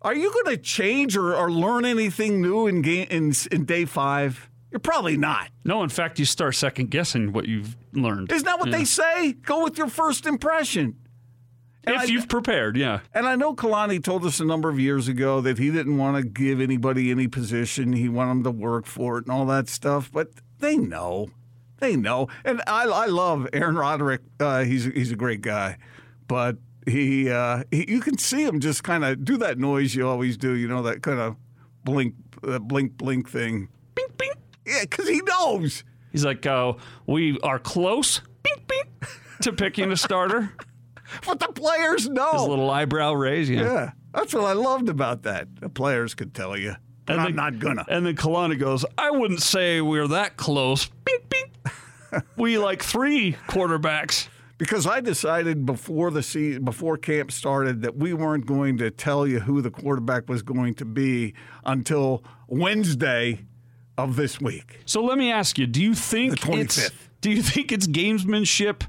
[0.02, 3.84] Are you going to change or, or, learn anything new in, game, in, in day
[3.84, 4.48] five?
[4.72, 5.50] You're probably not.
[5.64, 8.32] No, in fact, you start second guessing what you've learned.
[8.32, 8.78] Isn't that what yeah.
[8.78, 9.32] they say?
[9.34, 10.96] Go with your first impression.
[11.84, 13.00] And if I, you've prepared, yeah.
[13.14, 16.16] And I know Kalani told us a number of years ago that he didn't want
[16.16, 17.92] to give anybody any position.
[17.92, 20.10] He wanted them to work for it and all that stuff.
[20.10, 21.28] But they know.
[21.80, 22.28] They know.
[22.44, 24.20] And I, I love Aaron Roderick.
[24.38, 25.78] Uh, he's, he's a great guy.
[26.28, 30.08] But he, uh, he you can see him just kind of do that noise you
[30.08, 31.36] always do, you know, that kind of
[31.84, 32.14] blink,
[32.46, 33.68] uh, blink, blink thing.
[33.94, 34.34] Bink, bink.
[34.66, 35.84] Yeah, because he knows.
[36.12, 36.74] He's like, uh,
[37.06, 38.88] we are close, bink, bink,
[39.42, 40.52] to picking a starter.
[41.26, 42.32] but the players know.
[42.32, 43.62] His little eyebrow raise, yeah.
[43.62, 45.48] Yeah, that's what I loved about that.
[45.60, 46.76] The players could tell you.
[47.06, 47.84] But and I'm not gonna.
[47.88, 50.86] And then Kalani goes, I wouldn't say we're that close.
[51.04, 51.49] Bink, bink.
[52.36, 58.12] We like three quarterbacks because I decided before the season, before camp started that we
[58.12, 63.40] weren't going to tell you who the quarterback was going to be until Wednesday
[63.96, 64.80] of this week.
[64.84, 68.82] So let me ask you: Do you think it's do you think it's gamesmanship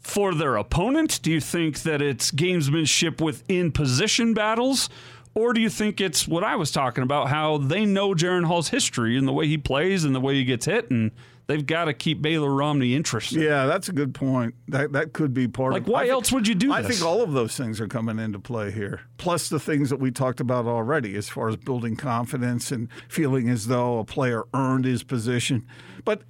[0.00, 1.20] for their opponent?
[1.22, 4.88] Do you think that it's gamesmanship within position battles?
[5.34, 8.68] Or do you think it's what I was talking about, how they know Jaren Hall's
[8.68, 11.10] history and the way he plays and the way he gets hit, and
[11.46, 13.42] they've got to keep Baylor Romney interested.
[13.42, 14.54] Yeah, that's a good point.
[14.68, 15.88] That that could be part like of.
[15.88, 16.98] Like, why else would you do I this?
[16.98, 19.02] think all of those things are coming into play here.
[19.18, 23.48] Plus the things that we talked about already, as far as building confidence and feeling
[23.48, 25.66] as though a player earned his position.
[26.04, 26.22] But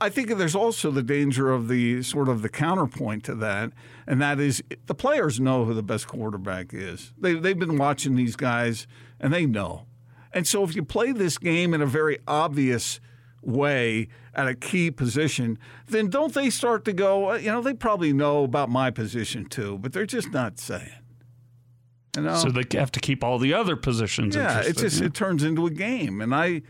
[0.00, 3.72] I think there's also the danger of the sort of the counterpoint to that,
[4.06, 7.12] and that is the players know who the best quarterback is.
[7.18, 8.86] They they've been watching these guys
[9.20, 9.86] and they know.
[10.32, 12.98] And so if you play this game in a very obvious
[13.40, 18.12] way at a key position, then don't they start to go, you know, they probably
[18.12, 20.90] know about my position too, but they're just not saying.
[22.16, 22.36] You know?
[22.36, 24.36] So they have to keep all the other positions.
[24.36, 25.06] Yeah, it just yeah.
[25.06, 26.62] it turns into a game, and I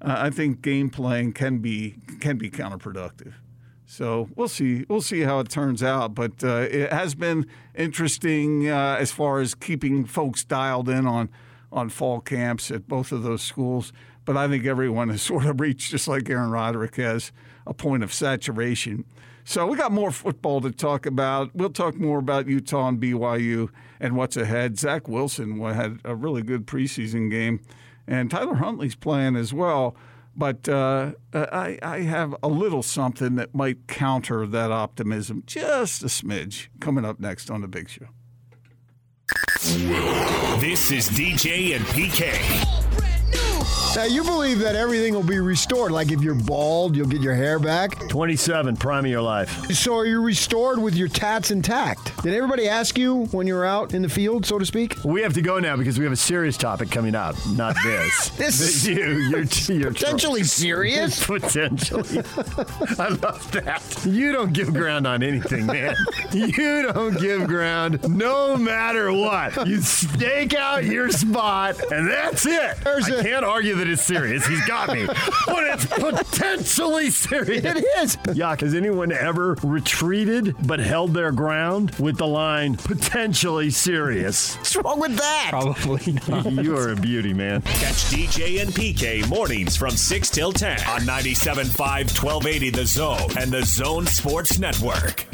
[0.00, 3.34] uh, I think game playing can be can be counterproductive.
[3.86, 4.84] So we'll see.
[4.88, 6.14] We'll see how it turns out.
[6.14, 11.28] But uh, it has been interesting uh, as far as keeping folks dialed in on
[11.72, 13.92] on fall camps at both of those schools.
[14.26, 17.32] But I think everyone has sort of reached, just like Aaron Roderick has,
[17.66, 19.06] a point of saturation.
[19.44, 21.54] So we got more football to talk about.
[21.54, 24.78] We'll talk more about Utah and BYU and what's ahead.
[24.78, 27.60] Zach Wilson had a really good preseason game
[28.06, 29.96] and Tyler Huntley's playing as well.
[30.38, 36.06] But uh, I, I have a little something that might counter that optimism, just a
[36.06, 38.08] smidge, coming up next on The Big Show.
[40.60, 42.75] This is DJ and PK.
[43.96, 45.90] Now, you believe that everything will be restored.
[45.90, 47.98] Like if you're bald, you'll get your hair back.
[48.10, 49.70] 27, prime of your life.
[49.70, 52.22] So are you restored with your tats intact?
[52.22, 54.96] Did everybody ask you when you're out in the field, so to speak?
[55.02, 58.28] We have to go now because we have a serious topic coming up, not this.
[58.36, 58.96] this you,
[59.30, 61.24] you're, you're potentially serious?
[61.26, 62.22] potentially.
[62.98, 64.04] I love that.
[64.04, 65.94] You don't give ground on anything, man.
[66.34, 69.66] you don't give ground no matter what.
[69.66, 72.76] You stake out your spot, and that's it.
[72.84, 74.46] There's I a, can't argue that it's serious.
[74.46, 75.06] He's got me.
[75.06, 77.64] but it's potentially serious.
[77.64, 78.16] It is.
[78.36, 78.60] Yuck.
[78.60, 84.56] Has anyone ever retreated but held their ground with the line potentially serious?
[84.56, 85.48] What's wrong with that?
[85.50, 86.52] Probably not.
[86.52, 87.62] you are a beauty, man.
[87.62, 91.76] Catch DJ and PK mornings from 6 till 10 on 97.5
[92.22, 95.26] 1280 The Zone and The Zone Sports Network.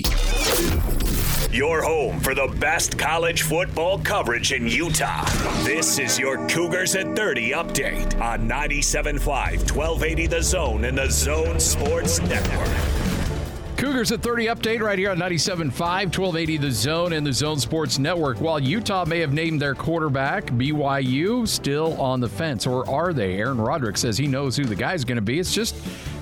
[1.52, 5.22] Your home for the best college football coverage in Utah.
[5.64, 11.60] This is your Cougars at 30 update on 97.5, 1280 The Zone and The Zone
[11.60, 13.76] Sports Network.
[13.76, 17.98] Cougars at 30 update right here on 97.5, 1280 The Zone and the Zone Sports
[17.98, 18.40] Network.
[18.40, 23.36] While Utah may have named their quarterback, BYU still on the fence, or are they?
[23.36, 25.38] Aaron Roderick says he knows who the guy's going to be.
[25.38, 25.76] It's just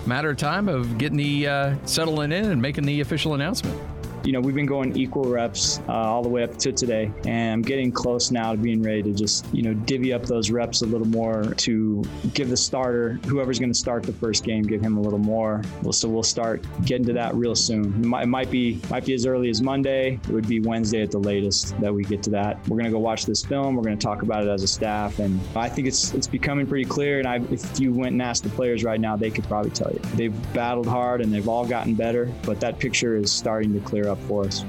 [0.05, 3.81] a matter of time of getting the uh, settling in and making the official announcement
[4.25, 7.53] you know, we've been going equal reps uh, all the way up to today, and
[7.53, 10.83] I'm getting close now to being ready to just, you know, divvy up those reps
[10.83, 12.05] a little more to
[12.35, 15.63] give the starter, whoever's going to start the first game, give him a little more.
[15.91, 17.85] So we'll start getting to that real soon.
[17.85, 20.21] It might, it might be might be as early as Monday.
[20.29, 22.57] It would be Wednesday at the latest that we get to that.
[22.69, 23.77] We're going to go watch this film.
[23.77, 26.67] We're going to talk about it as a staff, and I think it's it's becoming
[26.67, 27.19] pretty clear.
[27.19, 29.91] And I, if you went and asked the players right now, they could probably tell
[29.91, 32.33] you they've battled hard and they've all gotten better.
[32.45, 34.65] But that picture is starting to clear up for us.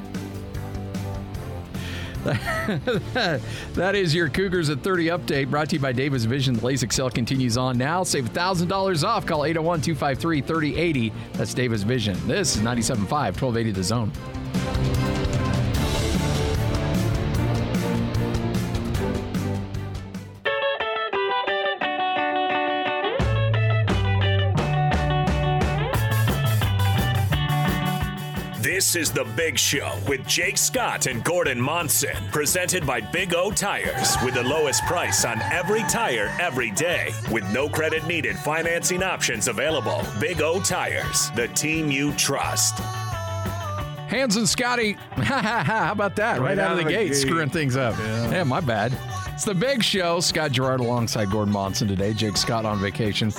[2.23, 6.53] that is your Cougars at 30 update brought to you by Davis Vision.
[6.53, 8.03] The LASIK sale continues on now.
[8.03, 9.25] Save $1,000 off.
[9.25, 11.13] Call 801 253 3080.
[11.33, 12.15] That's Davis Vision.
[12.27, 15.00] This is 97.5, 1280 The Zone.
[28.91, 33.49] This is The Big Show with Jake Scott and Gordon Monson, presented by Big O
[33.49, 39.01] Tires, with the lowest price on every tire every day, with no credit needed financing
[39.01, 40.01] options available.
[40.19, 42.79] Big O Tires, the team you trust.
[44.09, 46.41] Hans and Scotty, how about that?
[46.41, 47.97] Right, right out, out, of the, the gate, gate, screwing things up.
[47.97, 48.31] Yeah.
[48.31, 48.91] yeah, my bad.
[49.27, 50.19] It's the big show.
[50.19, 52.13] Scott Garrard alongside Gordon Monson today.
[52.13, 53.31] Jake Scott on vacation.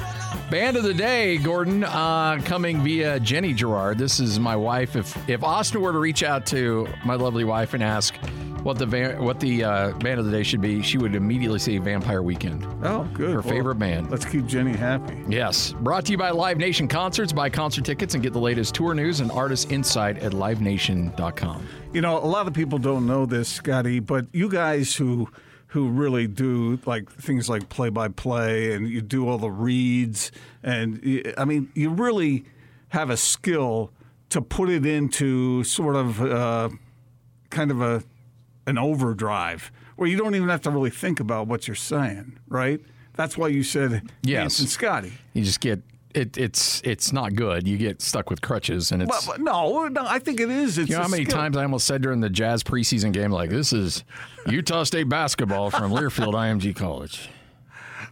[0.52, 3.96] Band of the day, Gordon, uh, coming via Jenny Garrard.
[3.96, 4.96] This is my wife.
[4.96, 8.14] If if Austin were to reach out to my lovely wife and ask
[8.62, 11.58] what the van, what the uh, band of the day should be, she would immediately
[11.58, 12.66] say Vampire Weekend.
[12.82, 13.30] Oh, good.
[13.30, 14.10] Her well, favorite band.
[14.10, 15.24] Let's keep Jenny happy.
[15.26, 15.72] Yes.
[15.72, 17.32] Brought to you by Live Nation Concerts.
[17.32, 21.66] Buy concert tickets and get the latest tour news and artist insight at livenation.com.
[21.94, 25.30] You know, a lot of people don't know this, Scotty, but you guys who
[25.72, 30.30] who really do like things like play by play and you do all the reads
[30.62, 32.44] and I mean you really
[32.90, 33.90] have a skill
[34.28, 36.68] to put it into sort of uh,
[37.48, 38.02] kind of a
[38.66, 42.80] an overdrive where you don't even have to really think about what you're saying, right?
[43.14, 45.12] That's why you said yes, and Scotty.
[45.32, 45.80] You just get
[46.14, 47.66] it, it's it's not good.
[47.66, 50.04] You get stuck with crutches, and it's well, no, no.
[50.06, 50.78] I think it is.
[50.78, 51.36] It's you know how many skill.
[51.36, 54.04] times I almost said during the Jazz preseason game, like this is
[54.46, 57.28] Utah State basketball from Learfield IMG College.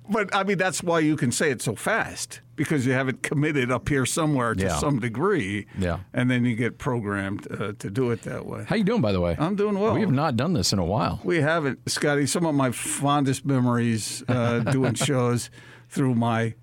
[0.09, 3.23] But I mean, that's why you can say it so fast because you have it
[3.23, 4.79] committed up here somewhere to yeah.
[4.79, 5.67] some degree.
[5.79, 8.65] Yeah, and then you get programmed uh, to do it that way.
[8.67, 9.37] How you doing, by the way?
[9.39, 9.95] I'm doing well.
[9.95, 11.21] We have not done this in a while.
[11.23, 12.27] We haven't, Scotty.
[12.27, 15.51] Some of my fondest memories uh, doing shows
[15.89, 16.55] through my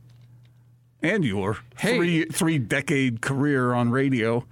[1.01, 1.95] and your hey.
[1.95, 4.45] three three decade career on radio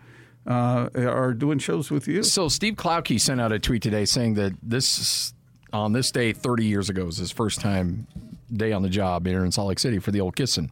[0.48, 2.24] uh, are doing shows with you.
[2.24, 5.34] So Steve Klauke sent out a tweet today saying that this
[5.74, 8.08] on this day 30 years ago was his first time
[8.54, 10.72] day on the job here in Salt Lake City for the old Kissin.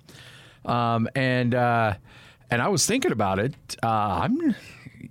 [0.65, 1.95] Um, and uh,
[2.49, 3.53] and I was thinking about it.
[3.81, 4.55] Uh, I'm,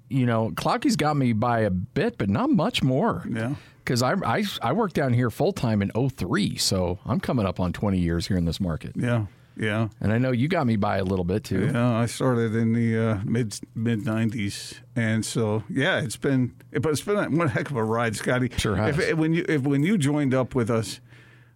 [0.09, 3.25] you know, Klauke's got me by a bit, but not much more.
[3.29, 3.55] Yeah.
[3.85, 7.59] Because I, I I worked down here full time in 03, so I'm coming up
[7.59, 8.93] on 20 years here in this market.
[8.95, 9.27] Yeah.
[9.57, 11.71] Yeah, and I know you got me by a little bit too.
[11.73, 16.87] Yeah, I started in the uh, mid mid '90s, and so yeah, it's been but
[16.87, 18.51] it's been one heck of a ride, Scotty.
[18.57, 18.99] Sure has.
[18.99, 21.01] If, when you if when you joined up with us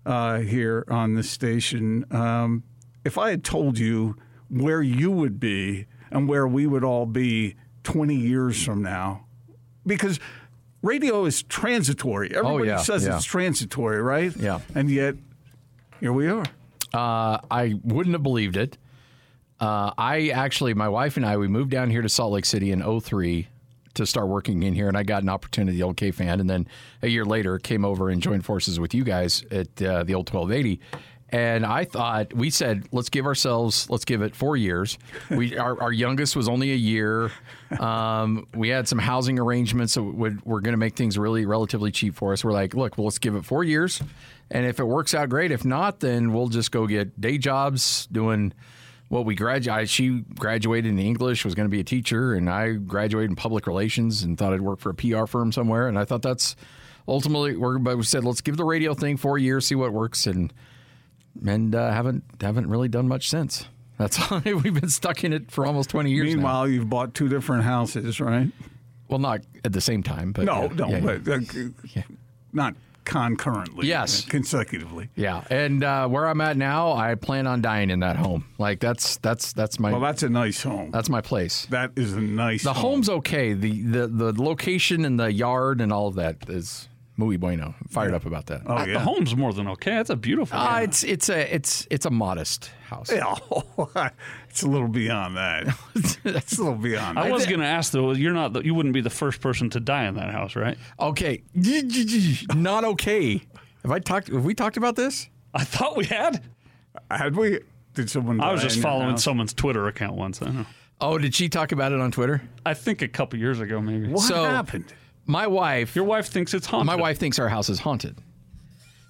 [0.04, 2.64] uh, here on this station, um,
[3.04, 4.16] if I had told you
[4.48, 9.26] where you would be and where we would all be 20 years from now,
[9.86, 10.20] because
[10.82, 12.34] radio is transitory.
[12.34, 13.16] Oh, Everybody oh, yeah, says yeah.
[13.16, 14.34] it's transitory, right?
[14.36, 14.60] Yeah.
[14.74, 15.16] And yet,
[16.00, 16.44] here we are.
[16.96, 18.78] Uh, I wouldn't have believed it.
[19.60, 22.72] Uh, I actually, my wife and I, we moved down here to Salt Lake City
[22.72, 23.48] in 03
[23.94, 26.48] to start working in here, and I got an opportunity, the old K fan, and
[26.48, 26.66] then
[27.02, 30.32] a year later came over and joined forces with you guys at uh, the old
[30.32, 30.80] 1280.
[31.30, 34.96] And I thought we said, let's give ourselves, let's give it four years.
[35.28, 37.32] We our, our youngest was only a year.
[37.80, 41.90] Um, we had some housing arrangements that would, were going to make things really relatively
[41.90, 42.44] cheap for us.
[42.44, 44.00] We're like, look, well, let's give it four years,
[44.50, 48.06] and if it works out great, if not, then we'll just go get day jobs
[48.12, 48.52] doing
[49.08, 49.88] what we graduated.
[49.88, 53.66] She graduated in English, was going to be a teacher, and I graduated in public
[53.66, 55.88] relations and thought I'd work for a PR firm somewhere.
[55.88, 56.56] And I thought that's
[57.08, 60.52] ultimately, but we said let's give the radio thing four years, see what works, and
[61.46, 63.66] and uh, haven't haven't really done much since.
[63.98, 64.40] That's all.
[64.44, 66.34] We've been stuck in it for almost twenty years.
[66.34, 66.70] Meanwhile, now.
[66.70, 68.50] you've bought two different houses, right?
[69.08, 71.38] Well, not at the same time, but no, yeah, no, yeah, but uh,
[71.94, 72.02] yeah.
[72.52, 72.74] not
[73.06, 73.86] concurrently.
[73.86, 74.24] Yes.
[74.26, 75.08] consecutively.
[75.16, 78.44] Yeah, and uh, where I'm at now, I plan on dying in that home.
[78.58, 80.90] Like that's that's that's my Well, that's a nice home.
[80.90, 81.66] that's my place.
[81.70, 82.64] That is a nice.
[82.64, 82.82] The home.
[82.96, 83.54] home's okay.
[83.54, 87.74] The, the the location and the yard and all of that is muy bueno.
[87.80, 88.62] I'm fired up about that.
[88.66, 88.98] Oh The yeah.
[88.98, 89.92] home's more than okay.
[89.92, 90.58] That's a beautiful.
[90.58, 90.82] Uh, house.
[90.84, 93.10] it's it's a it's it's a modest house.
[93.10, 93.34] Yeah,
[94.50, 95.66] it's a little beyond that.
[96.24, 97.18] it's a little beyond.
[97.18, 98.12] I was going to ask though.
[98.12, 98.64] You're not.
[98.64, 100.76] You wouldn't be the first person to die in that house, right?
[101.00, 101.42] Okay,
[102.54, 103.42] not okay.
[103.82, 104.28] Have I talked?
[104.28, 105.28] Have we talked about this?
[105.54, 106.42] I thought we had.
[107.10, 107.60] Had we?
[107.94, 108.40] Did someone?
[108.40, 110.42] I was just following someone's Twitter account once.
[110.42, 110.66] I, don't know.
[111.00, 112.42] Oh, did she talk about it on Twitter?
[112.64, 114.08] I think a couple years ago, maybe.
[114.08, 114.92] What So- happened?
[115.26, 115.96] My wife.
[115.96, 116.86] Your wife thinks it's haunted.
[116.86, 118.16] My wife thinks our house is haunted.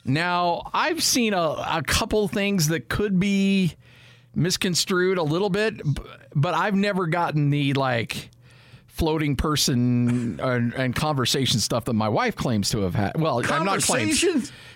[0.05, 3.75] Now, I've seen a, a couple things that could be
[4.35, 5.81] misconstrued a little bit,
[6.35, 8.31] but I've never gotten the like
[8.87, 13.21] floating person and, and conversation stuff that my wife claims to have had.
[13.21, 14.25] Well, I'm not claims.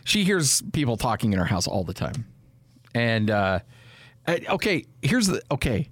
[0.05, 2.26] She hears people talking in her house all the time.
[2.94, 3.61] And uh,
[4.26, 5.88] uh, okay, here's the okay.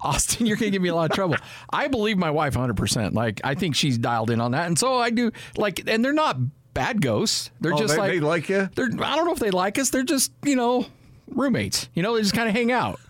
[0.00, 1.36] Austin, you're going to give me a lot of trouble.
[1.70, 3.14] I believe my wife 100%.
[3.14, 4.66] Like, I think she's dialed in on that.
[4.66, 6.36] And so I do, like, and they're not
[6.74, 7.50] bad ghosts.
[7.60, 8.68] They're Oh, just they- like, they like you?
[8.74, 9.90] They're, I don't know if they like us.
[9.90, 10.86] They're just, you know,
[11.28, 11.88] roommates.
[11.94, 13.00] You know, they just kind of hang out.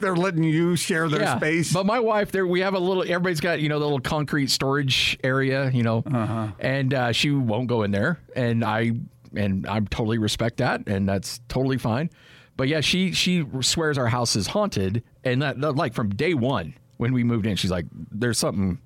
[0.00, 1.36] They're letting you share their yeah.
[1.36, 1.70] space.
[1.72, 4.50] But my wife, there, we have a little, everybody's got, you know, the little concrete
[4.50, 6.48] storage area, you know, Uh-huh.
[6.58, 8.18] and uh, she won't go in there.
[8.34, 8.92] And I,
[9.36, 10.88] and I totally respect that.
[10.88, 12.08] And that's totally fine.
[12.56, 15.02] But yeah, she, she swears our house is haunted.
[15.24, 18.78] And that, like, from day one when we moved in, she's like, there's something,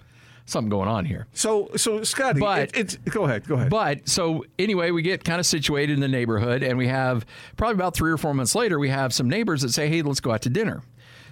[0.47, 1.27] something going on here.
[1.35, 3.69] so, so Scotty, But- it, it's go ahead, go ahead.
[3.71, 7.27] But so anyway, we get kind of situated in the neighborhood, and we have
[7.59, 10.21] probably about three or four months later, we have some neighbors that say, "Hey, let's
[10.21, 10.83] go out to dinner."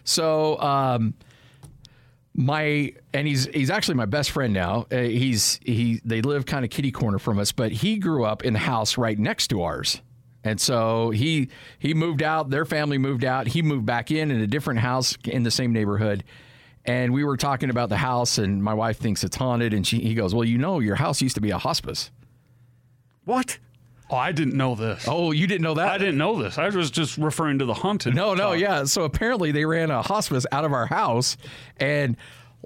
[0.04, 1.14] So um,
[2.34, 4.86] my and he's he's actually my best friend now.
[4.92, 8.44] Uh, he's he they live kind of kitty corner from us, but he grew up
[8.44, 10.02] in the house right next to ours.
[10.46, 11.48] And so he
[11.80, 15.16] he moved out, their family moved out, he moved back in in a different house
[15.24, 16.22] in the same neighborhood.
[16.84, 19.98] And we were talking about the house and my wife thinks it's haunted and she
[19.98, 22.12] he goes, "Well, you know your house used to be a hospice."
[23.24, 23.58] what?
[24.08, 25.04] Oh, I didn't know this.
[25.08, 25.88] Oh, you didn't know that?
[25.88, 26.58] I didn't know this.
[26.58, 28.14] I was just referring to the haunted.
[28.14, 28.60] No, no, talk.
[28.60, 28.84] yeah.
[28.84, 31.36] So apparently they ran a hospice out of our house,
[31.78, 32.16] and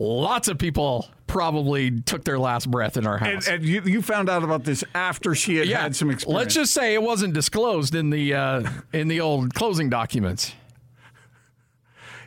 [0.00, 3.46] lots of people probably took their last breath in our house.
[3.46, 6.36] and you, you found out about this after she had had some experience.
[6.36, 10.54] Let's just say it wasn't disclosed in the uh, in the old closing documents.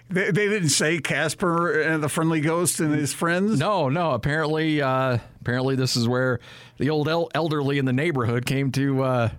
[0.09, 3.57] They, they didn't say Casper and the friendly ghost and his friends.
[3.59, 4.11] No, no.
[4.11, 6.39] Apparently, uh, apparently this is where
[6.77, 9.29] the old el- elderly in the neighborhood came to uh,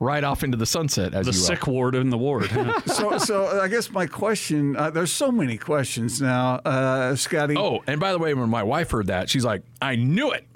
[0.00, 1.14] ride off into the sunset.
[1.14, 1.46] As The you will.
[1.46, 2.50] sick ward in the ward.
[2.50, 2.78] yeah.
[2.86, 4.76] So, so I guess my question.
[4.76, 7.56] Uh, there's so many questions now, uh, Scotty.
[7.56, 10.46] Oh, and by the way, when my wife heard that, she's like, "I knew it."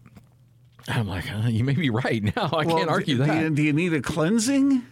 [0.89, 2.51] I'm like, uh, "You may be right now.
[2.53, 4.83] I Well, can't argue do, that." Do you, do you need a cleansing?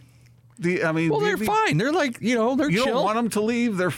[0.61, 1.77] Do you, I mean, Well, they're need- fine.
[1.79, 2.95] They're like, you know, they're You chill.
[2.95, 3.77] don't want them to leave.
[3.77, 3.93] They're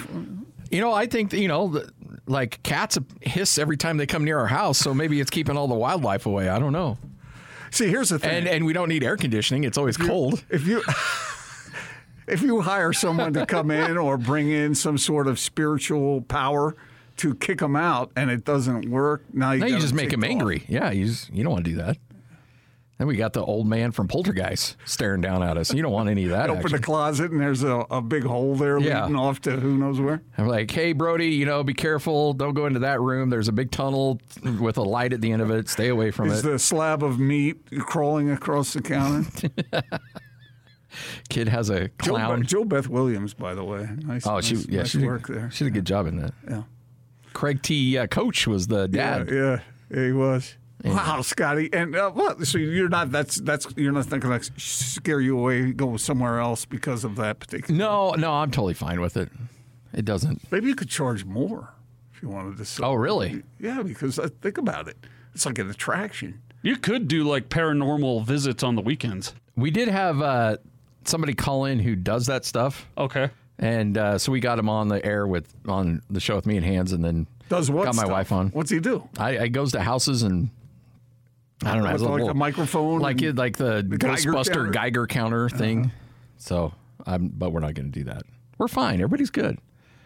[0.70, 1.90] you know, I think that, you know, the,
[2.26, 5.66] like cats hiss every time they come near our house, so maybe it's keeping all
[5.68, 6.48] the wildlife away.
[6.50, 6.98] I don't know.
[7.70, 7.88] See.
[7.88, 8.30] Here's the thing.
[8.30, 9.64] And and we don't need air conditioning.
[9.64, 10.44] It's always cold.
[10.50, 10.82] if you
[12.26, 16.76] if you hire someone to come in or bring in some sort of spiritual power
[17.18, 20.22] to kick them out and it doesn't work, now you, Now you just make them
[20.22, 20.30] off.
[20.30, 20.64] angry.
[20.68, 21.96] Yeah, you just, you don't want to do that.
[22.98, 25.72] Then we got the old man from Poltergeist staring down at us.
[25.72, 26.50] You don't want any of that.
[26.50, 29.02] Open the closet and there's a, a big hole there Yeah.
[29.02, 30.20] leading off to who knows where.
[30.36, 32.32] I'm like, hey, Brody, you know, be careful.
[32.32, 33.30] Don't go into that room.
[33.30, 34.20] There's a big tunnel
[34.60, 35.68] with a light at the end of it.
[35.68, 36.48] Stay away from Is it.
[36.50, 39.30] the slab of meat crawling across the counter?
[41.28, 42.42] Kid has a Joe, clown.
[42.44, 43.88] JoBeth Williams, by the way.
[44.04, 45.50] Nice, oh, she nice, yeah, nice she work did, there.
[45.52, 46.34] She did a good job in that.
[46.50, 46.62] Yeah.
[47.32, 47.96] Craig T.
[47.96, 49.28] Uh, Coach was the dad.
[49.30, 49.60] Yeah,
[49.94, 50.56] yeah, he was.
[50.84, 52.46] Wow, Scotty, and uh, what?
[52.46, 56.64] So you're not that's that's you're not thinking like scare you away, go somewhere else
[56.64, 57.76] because of that particular.
[57.76, 59.28] No, no, I'm totally fine with it.
[59.92, 60.40] It doesn't.
[60.52, 61.72] Maybe you could charge more
[62.14, 62.64] if you wanted to.
[62.64, 63.42] Sell Oh, really?
[63.58, 64.96] Yeah, because uh, think about it.
[65.34, 66.40] It's like an attraction.
[66.62, 69.34] You could do like paranormal visits on the weekends.
[69.56, 70.58] We did have uh,
[71.04, 73.30] somebody call in who does that stuff, Okay.
[73.58, 76.56] and uh, so we got him on the air with on the show with me
[76.56, 77.84] and Hans, and then Does what?
[77.86, 78.10] got my stuff?
[78.12, 78.50] wife on.
[78.50, 79.08] What's he do?
[79.18, 80.50] I, I goes to houses and
[81.64, 84.32] I don't know, has With a like little- a microphone, like it, like the, Geiger
[84.32, 84.62] Ghostbuster?
[84.62, 84.70] Uh-huh.
[84.70, 85.90] Geiger counter thing.
[86.36, 86.72] So,
[87.06, 88.22] um, but we're not going to do that.
[88.58, 88.94] We're fine.
[89.00, 89.58] Everybody's good.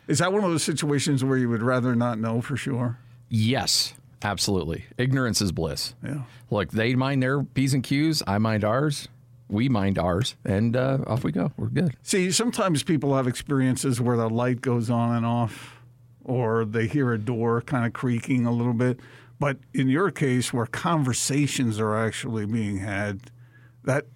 [0.08, 2.98] Is that one of those situations where you would rather not know for sure?
[3.28, 4.84] Yes, absolutely.
[4.98, 5.94] Ignorance is bliss.
[6.02, 6.22] Yeah.
[6.50, 8.22] Look, they mind their p's and q's.
[8.26, 9.08] I mind ours.
[9.48, 11.52] We mind ours, and uh, off we go.
[11.58, 11.94] We're good.
[12.02, 15.76] See, sometimes people have experiences where the light goes on and off,
[16.24, 18.98] or they hear a door kind of creaking a little bit.
[19.42, 23.22] But in your case, where conversations are actually being had,
[23.82, 24.06] that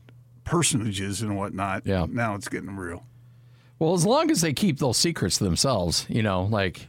[0.44, 1.84] personages and whatnot.
[1.84, 2.06] Yeah.
[2.08, 3.02] Now it's getting real.
[3.80, 6.86] Well, as long as they keep those secrets to themselves, you know, like,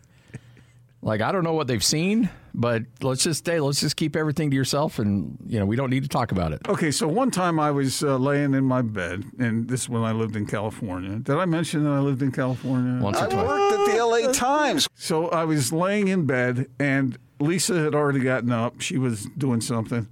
[1.01, 3.59] like I don't know what they've seen, but let's just stay.
[3.59, 6.53] Let's just keep everything to yourself, and you know, we don't need to talk about
[6.53, 6.61] it.
[6.69, 10.03] Okay, so one time I was uh, laying in my bed, and this is when
[10.03, 11.17] I lived in California.
[11.17, 13.01] Did I mention that I lived in California?
[13.01, 13.47] Once or I twice.
[13.47, 14.88] worked at the LA Times.
[14.93, 18.81] So I was laying in bed, and Lisa had already gotten up.
[18.81, 20.07] She was doing something.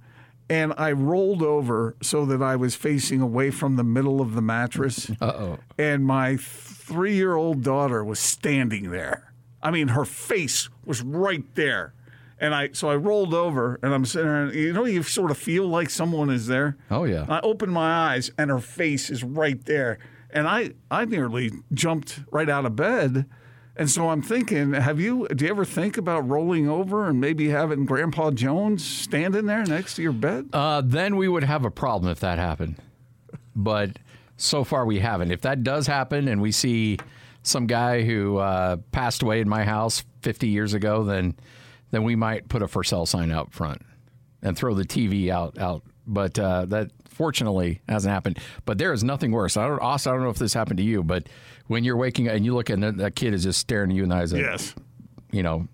[0.48, 4.42] And I rolled over so that I was facing away from the middle of the
[4.42, 5.10] mattress.
[5.20, 5.58] Uh oh.
[5.76, 9.32] And my three year old daughter was standing there.
[9.62, 11.94] I mean, her face was right there.
[12.38, 15.30] And I so I rolled over and I'm sitting there and you know you sort
[15.30, 16.76] of feel like someone is there.
[16.90, 17.24] Oh, yeah.
[17.28, 19.98] I opened my eyes and her face is right there.
[20.30, 23.26] And I I nearly jumped right out of bed.
[23.78, 27.50] And so I'm thinking, have you do you ever think about rolling over and maybe
[27.50, 30.48] having Grandpa Jones standing there next to your bed?
[30.52, 32.76] Uh, then we would have a problem if that happened.
[33.54, 33.98] But
[34.38, 35.30] so far we haven't.
[35.30, 36.98] If that does happen and we see
[37.42, 41.34] some guy who uh, passed away in my house 50 years ago, then
[41.90, 43.82] then we might put a for sale sign out front
[44.42, 45.82] and throw the TV out out.
[46.06, 48.38] But uh, that fortunately hasn't happened.
[48.64, 49.56] But there is nothing worse.
[49.56, 51.28] I don't, Austin, I don't know if this happened to you, but
[51.68, 54.02] when you're waking up and you look and that, kid is just staring at you
[54.02, 54.74] in the eyes, like, Yes.
[55.32, 55.66] you know,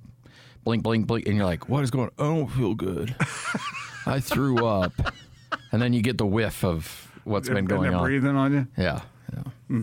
[0.64, 2.10] blink, blink, blink, and you're like, what is going?
[2.18, 2.26] on?
[2.26, 3.14] I don't feel good.
[4.06, 4.92] I threw up,
[5.70, 8.02] and then you get the whiff of what's been going on.
[8.04, 8.66] breathing on you.
[8.76, 9.00] Yeah,
[9.70, 9.82] yeah.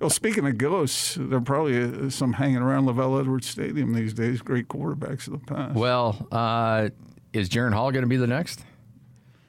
[0.00, 4.42] Well, speaking of ghosts, there are probably some hanging around LaVell Edwards Stadium these days.
[4.42, 5.76] Great quarterbacks of the past.
[5.76, 6.88] Well, uh,
[7.32, 8.64] is Jaren Hall going to be the next?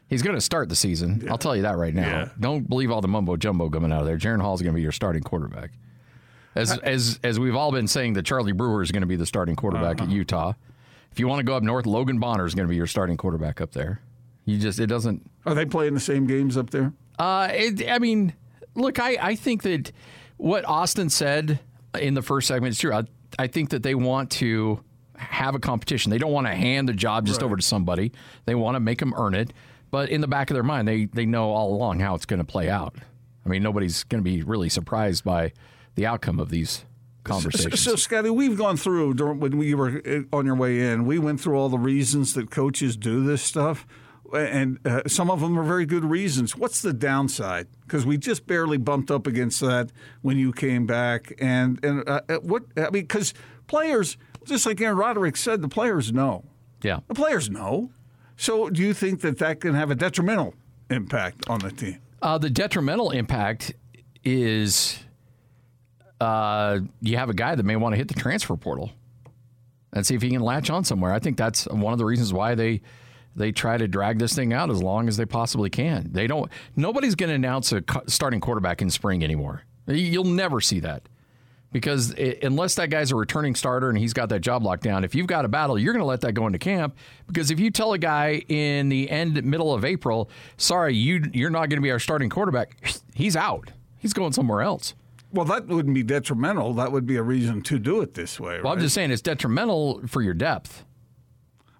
[0.07, 1.25] He's going to start the season.
[1.27, 2.03] I'll tell you that right now.
[2.07, 2.29] Yeah.
[2.39, 4.17] Don't believe all the mumbo jumbo coming out of there.
[4.19, 5.71] Jaren Hall is going to be your starting quarterback.
[6.55, 9.25] As as as we've all been saying, that Charlie Brewer is going to be the
[9.25, 10.05] starting quarterback Uh-huh.
[10.09, 10.53] at Utah.
[11.11, 13.17] If you want to go up north, Logan Bonner is going to be your starting
[13.17, 14.01] quarterback up there.
[14.45, 16.91] You just it doesn't Are they playing the same games up there?
[17.19, 18.33] Uh, it, I mean,
[18.75, 19.91] look, I, I think that
[20.37, 21.59] what Austin said
[21.99, 22.91] in the first segment is true.
[22.93, 23.03] I,
[23.39, 24.79] I think that they want to
[25.15, 26.09] have a competition.
[26.09, 28.11] They don't want to hand the job just over to somebody.
[28.45, 29.53] They want to make them earn it.
[29.91, 32.39] But in the back of their mind, they, they know all along how it's going
[32.39, 32.95] to play out.
[33.45, 35.53] I mean, nobody's going to be really surprised by
[35.95, 36.85] the outcome of these
[37.23, 37.81] conversations.
[37.81, 41.05] So, Scotty, we've gone through during, when we were uh, on your way in.
[41.05, 43.85] We went through all the reasons that coaches do this stuff,
[44.33, 46.55] and uh, some of them are very good reasons.
[46.57, 47.67] What's the downside?
[47.81, 49.91] Because we just barely bumped up against that
[50.21, 53.33] when you came back, and and uh, uh, what I mean, because
[53.67, 56.43] players, just like Aaron Roderick said, the players know.
[56.81, 56.99] yeah.
[57.07, 57.91] The players know.
[58.35, 60.55] So, do you think that that can have a detrimental
[60.89, 61.99] impact on the team?
[62.21, 63.73] Uh, the detrimental impact
[64.23, 64.99] is
[66.23, 68.91] uh, you have a guy that may want to hit the transfer portal
[69.91, 71.13] and see if he can latch on somewhere.
[71.13, 72.81] I think that's one of the reasons why they
[73.35, 76.09] they try to drag this thing out as long as they possibly can.
[76.11, 76.51] They don't.
[76.75, 79.63] Nobody's going to announce a starting quarterback in spring anymore.
[79.87, 81.09] You'll never see that
[81.71, 85.03] because i unless that guy's a returning starter and he's got that job locked down,
[85.03, 86.95] if you've got a battle, you're going to let that go into camp.
[87.27, 91.49] Because if you tell a guy in the end middle of April, sorry, you you're
[91.49, 92.77] not going to be our starting quarterback,
[93.13, 93.71] he's out.
[93.97, 94.93] He's going somewhere else.
[95.33, 96.73] Well, that wouldn't be detrimental.
[96.75, 98.61] That would be a reason to do it this way.
[98.61, 100.85] Well, I'm just saying it's detrimental for your depth.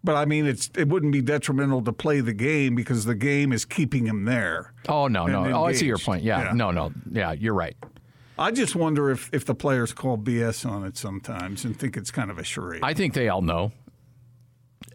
[0.03, 3.53] But I mean, it's it wouldn't be detrimental to play the game because the game
[3.53, 4.73] is keeping him there.
[4.89, 5.43] Oh no, no.
[5.45, 6.23] And Oh, I see your point.
[6.23, 6.51] Yeah, Yeah.
[6.53, 6.91] no, no.
[7.09, 7.77] Yeah, you're right.
[8.37, 12.09] I just wonder if, if the players call BS on it sometimes and think it's
[12.11, 12.81] kind of a charade.
[12.83, 13.71] I think they all know.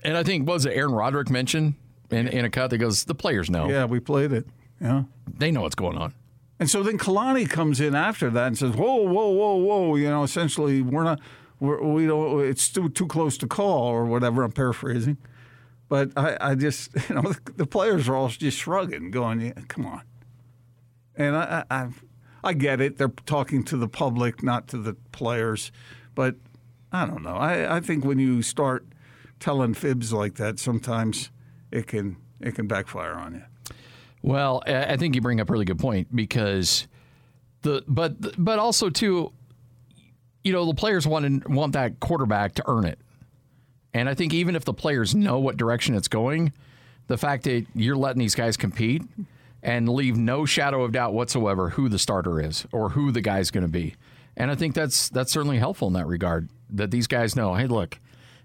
[0.02, 1.74] And I think what was it Aaron Roderick mentioned
[2.10, 3.68] in, in a cut that goes, the players know.
[3.70, 4.46] yeah, we played it.
[4.80, 5.04] Yeah.
[5.38, 6.12] They know what's going on.
[6.60, 10.08] And so then Kalani comes in after that and says, "Whoa, whoa, whoa, whoa!" You
[10.08, 11.20] know, essentially, we're not,
[11.60, 12.40] we're, we don't.
[12.40, 14.42] It's too too close to call or whatever.
[14.42, 15.18] I'm paraphrasing,
[15.88, 19.86] but I, I just, you know, the, players are all just shrugging, going, yeah, "Come
[19.86, 20.02] on."
[21.14, 21.88] And I, I, I,
[22.42, 22.98] I get it.
[22.98, 25.70] They're talking to the public, not to the players,
[26.14, 26.36] but
[26.92, 27.36] I don't know.
[27.36, 28.86] I, I think when you start
[29.38, 31.30] telling fibs like that, sometimes
[31.70, 33.42] it can it can backfire on you.
[34.22, 36.86] Well, I think you bring up a really good point because
[37.62, 39.32] the but but also too,
[40.42, 42.98] you know, the players want to, want that quarterback to earn it,
[43.94, 46.52] and I think even if the players know what direction it's going,
[47.06, 49.02] the fact that you're letting these guys compete
[49.62, 53.50] and leave no shadow of doubt whatsoever who the starter is or who the guy's
[53.50, 53.94] going to be,
[54.36, 57.54] and I think that's that's certainly helpful in that regard that these guys know.
[57.54, 57.98] Hey, look,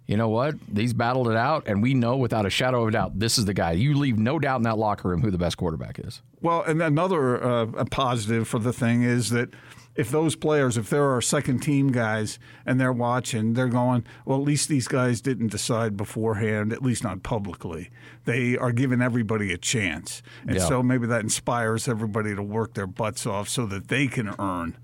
[0.08, 0.56] you know what?
[0.68, 3.46] These battled it out, and we know without a shadow of a doubt this is
[3.46, 3.72] the guy.
[3.72, 6.22] You leave no doubt in that locker room who the best quarterback is.
[6.42, 9.50] Well, and another uh, a positive for the thing is that
[9.96, 14.40] if those players, if there are second team guys and they're watching, they're going, well,
[14.40, 17.92] at least these guys didn't decide beforehand, at least not publicly.
[18.26, 20.24] They are giving everybody a chance.
[20.48, 20.66] And Yeah.
[20.66, 24.78] so maybe that inspires everybody to work their butts off so that they can earn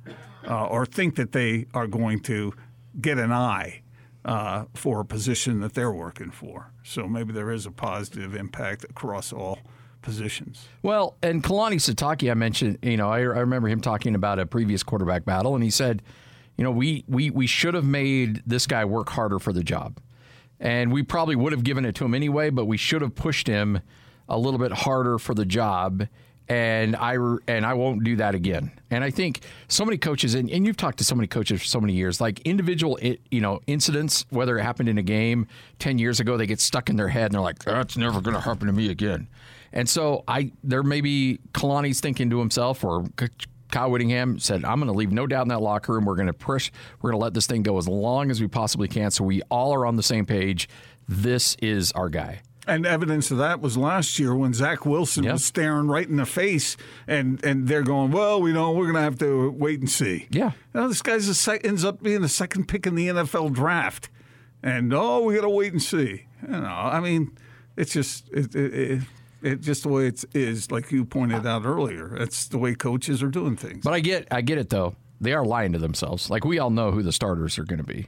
[0.47, 2.53] uh, or think that they are going to
[3.01, 3.81] get an eye.
[4.25, 6.73] Uh, for a position that they're working for.
[6.83, 9.59] So maybe there is a positive impact across all
[10.01, 10.67] positions.
[10.83, 14.45] Well, and Kalani Sitake, I mentioned, you know, I, I remember him talking about a
[14.45, 16.01] previous quarterback battle, and he said,
[16.57, 19.99] you know, we we we should have made this guy work harder for the job,
[20.59, 23.47] and we probably would have given it to him anyway, but we should have pushed
[23.47, 23.79] him
[24.27, 26.07] a little bit harder for the job.
[26.49, 27.15] And I
[27.47, 28.71] and I won't do that again.
[28.89, 31.67] And I think so many coaches, and, and you've talked to so many coaches for
[31.67, 35.45] so many years, like individual, you know, incidents, whether it happened in a game
[35.77, 38.33] ten years ago, they get stuck in their head, and they're like, "That's never going
[38.33, 39.27] to happen to me again."
[39.73, 43.05] And so I, there may be Kalani's thinking to himself, or
[43.71, 46.05] Kyle Whittingham said, "I'm going to leave no doubt in that locker room.
[46.05, 46.71] We're going to push.
[46.99, 49.43] We're going to let this thing go as long as we possibly can, so we
[49.51, 50.67] all are on the same page.
[51.07, 55.33] This is our guy." And evidence of that was last year when Zach Wilson Yeah.
[55.33, 58.95] was staring right in the face, and, and they're going, "Well, we know we're going
[58.95, 62.01] to have to wait and see." Yeah, you know, this guy's a sec- ends up
[62.03, 64.09] being the second pick in the NFL draft,
[64.61, 66.25] and oh, we got to wait and see.
[66.43, 67.31] You know, I mean,
[67.75, 69.01] it's just it, it, it,
[69.41, 72.15] it just the way it is, like you pointed out earlier.
[72.17, 73.83] It's the way coaches are doing things.
[73.83, 74.95] But I get, I get it though.
[75.21, 76.29] They are lying to themselves.
[76.29, 78.07] Like we all know who the starters are going to be,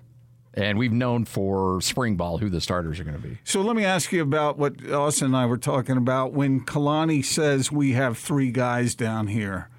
[0.54, 3.38] and we've known for spring ball who the starters are going to be.
[3.44, 7.24] So let me ask you about what Austin and I were talking about when Kalani
[7.24, 9.70] says we have three guys down here.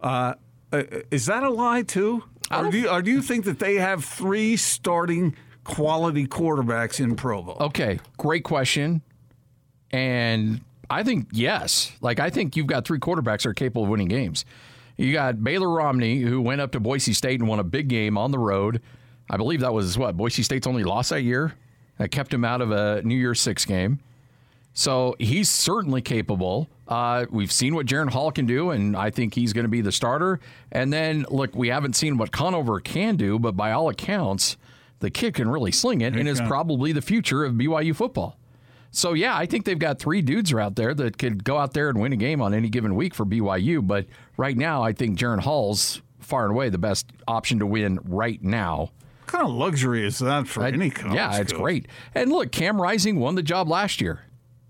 [0.00, 0.34] Uh,
[0.72, 3.76] uh, is that a lie too, or do, you, or do you think that they
[3.76, 5.34] have three starting
[5.64, 7.56] quality quarterbacks in Provo?
[7.60, 9.02] Okay, great question.
[9.90, 10.60] And
[10.90, 11.92] I think yes.
[12.00, 14.44] Like I think you've got three quarterbacks that are capable of winning games.
[14.96, 18.16] You got Baylor Romney, who went up to Boise State and won a big game
[18.16, 18.80] on the road.
[19.30, 21.54] I believe that was what Boise State's only loss that year.
[21.98, 24.00] That kept him out of a New Year's Six game.
[24.72, 26.68] So he's certainly capable.
[26.88, 29.80] Uh, we've seen what Jaren Hall can do, and I think he's going to be
[29.80, 30.40] the starter.
[30.72, 34.56] And then, look, we haven't seen what Conover can do, but by all accounts,
[34.98, 38.36] the kid can really sling it and is probably the future of BYU football.
[38.90, 41.88] So, yeah, I think they've got three dudes out there that could go out there
[41.88, 43.84] and win a game on any given week for BYU.
[43.86, 44.06] But
[44.36, 48.42] right now, I think Jaren Hall's far and away the best option to win right
[48.42, 48.90] now.
[49.34, 51.16] What kind of luxury is that for any college?
[51.16, 51.60] Yeah, it's coach?
[51.60, 51.88] great.
[52.14, 54.26] And look, Cam Rising won the job last year.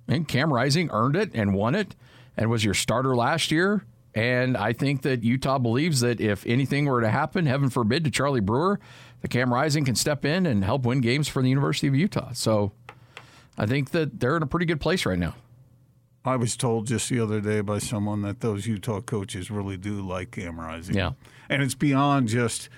[0.09, 1.95] And Cam Rising earned it and won it
[2.35, 3.85] and was your starter last year.
[4.15, 8.11] And I think that Utah believes that if anything were to happen, heaven forbid, to
[8.11, 8.81] Charlie Brewer,
[9.21, 12.33] that Cam Rising can step in and help win games for the University of Utah.
[12.33, 12.73] So
[13.59, 15.35] I think that they're in a pretty good place right now.
[16.25, 20.01] I was told just the other day by someone that those Utah coaches really do
[20.01, 20.97] like Cam Rising.
[20.97, 21.13] Yeah.
[21.51, 22.71] And it's beyond just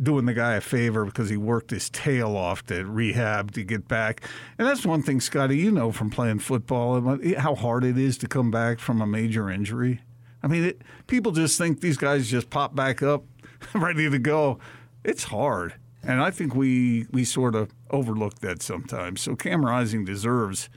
[0.00, 3.88] doing the guy a favor because he worked his tail off to rehab to get
[3.88, 4.22] back.
[4.58, 8.18] And that's one thing, Scotty, you know from playing football uh, how hard it is
[8.18, 10.00] to come back from a major injury.
[10.42, 13.24] I mean, it, people just think these guys just pop back up
[13.74, 14.58] ready to go.
[15.04, 15.74] It's hard.
[16.02, 19.22] And I think we, we sort of overlook that sometimes.
[19.22, 20.68] So Cam Rising deserves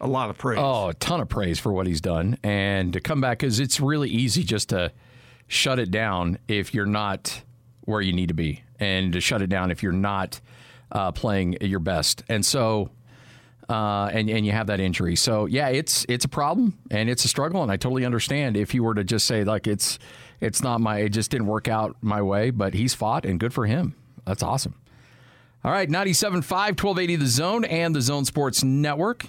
[0.00, 0.58] a lot of praise.
[0.60, 2.36] Oh, a ton of praise for what he's done.
[2.42, 4.92] And to come back, because it's really easy just to
[5.46, 7.42] shut it down if you're not
[7.86, 10.40] where you need to be, and to shut it down if you're not
[10.92, 12.22] uh, playing your best.
[12.28, 12.90] And so,
[13.68, 15.16] uh, and and you have that injury.
[15.16, 18.74] So yeah, it's it's a problem and it's a struggle, and I totally understand if
[18.74, 19.98] you were to just say like it's
[20.40, 23.54] it's not my it just didn't work out my way, but he's fought and good
[23.54, 23.94] for him.
[24.26, 24.74] That's awesome.
[25.64, 29.26] All right, 97.5, 1280 The Zone and the Zone Sports Network.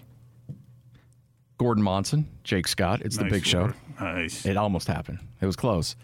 [1.58, 3.02] Gordon Monson, Jake Scott.
[3.04, 3.74] It's the Nice big show.
[4.00, 4.46] Nice.
[4.46, 5.20] It almost happened.
[5.42, 5.96] It was close.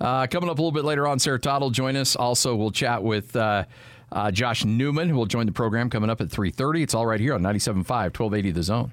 [0.00, 2.16] Uh, coming up a little bit later on, Sarah Todd will join us.
[2.16, 3.64] Also, we'll chat with uh,
[4.10, 6.82] uh, Josh Newman, who will join the program coming up at 3.30.
[6.82, 8.92] It's all right here on 97.5, 1280 The Zone.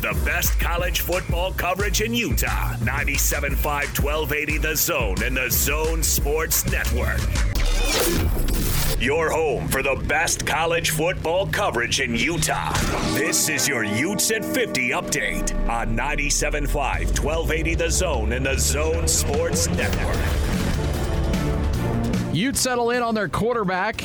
[0.01, 2.73] the best college football coverage in Utah.
[2.77, 3.61] 97.5
[4.03, 7.19] 1280 The Zone and the Zone Sports Network.
[8.99, 12.73] Your home for the best college football coverage in Utah.
[13.13, 19.07] This is your Utes at 50 update on 97.5, 1280 The Zone and the Zone
[19.07, 20.17] Sports Network.
[22.33, 24.03] Utes settle in on their quarterback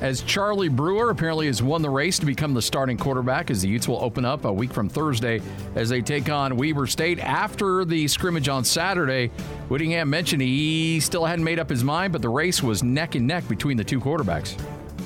[0.00, 3.68] as Charlie Brewer apparently has won the race to become the starting quarterback as the
[3.68, 5.40] Utes will open up a week from Thursday
[5.74, 9.28] as they take on Weber State after the scrimmage on Saturday.
[9.68, 13.26] Whittingham mentioned he still hadn't made up his mind, but the race was neck and
[13.26, 14.56] neck between the two quarterbacks.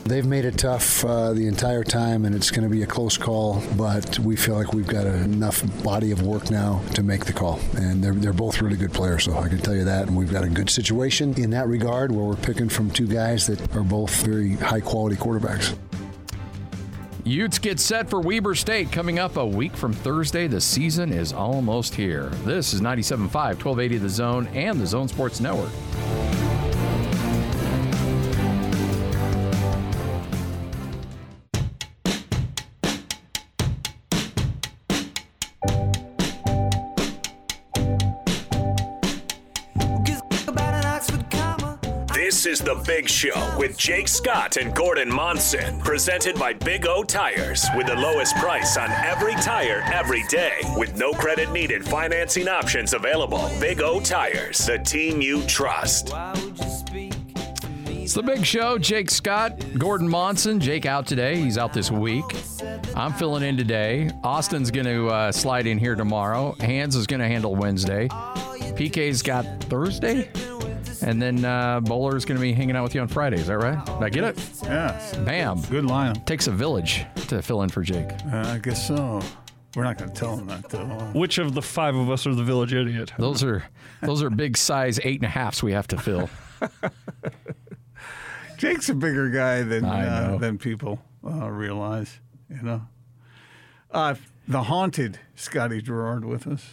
[0.04, 3.16] They've made it tough uh, the entire time, and it's going to be a close
[3.16, 3.62] call.
[3.76, 7.60] But we feel like we've got enough body of work now to make the call,
[7.76, 10.08] and they're they're both really good players, so I can tell you that.
[10.08, 13.46] And we've got a good situation in that regard, where we're picking from two guys
[13.46, 15.76] that are both very high quality quarterbacks.
[17.24, 20.46] Utes get set for Weber State coming up a week from Thursday.
[20.46, 22.30] The season is almost here.
[22.44, 25.70] This is 97.5, 1280 The Zone and the Zone Sports Network.
[42.60, 47.66] Is The Big Show with Jake Scott and Gordon Monson, presented by Big O Tires,
[47.76, 52.92] with the lowest price on every tire every day, with no credit needed financing options
[52.92, 53.50] available.
[53.60, 56.12] Big O Tires, the team you trust.
[57.86, 58.78] It's the big show.
[58.78, 60.58] Jake Scott, Gordon Monson.
[60.58, 61.36] Jake out today.
[61.36, 62.24] He's out this week.
[62.96, 64.10] I'm filling in today.
[64.24, 66.56] Austin's going to uh, slide in here tomorrow.
[66.60, 68.08] Hans is going to handle Wednesday.
[68.08, 70.28] PK's got Thursday.
[71.02, 73.38] And then uh, Bowler is going to be hanging out with you on Friday.
[73.38, 73.84] Is that right?
[73.84, 74.50] Did I get it?
[74.62, 75.14] Yeah.
[75.24, 75.60] Bam.
[75.62, 76.26] Good lineup.
[76.26, 78.10] Takes a village to fill in for Jake.
[78.32, 79.20] Uh, I guess so.
[79.76, 80.84] We're not going to tell him that, though.
[81.14, 83.12] Which of the five of us are the village idiot?
[83.18, 83.64] Those are
[84.02, 86.28] those are big size eight and a halfs we have to fill.
[88.56, 92.18] Jake's a bigger guy than uh, than people uh, realize.
[92.50, 92.82] You know,
[93.92, 94.16] uh,
[94.48, 96.72] the haunted Scotty Garrard with us.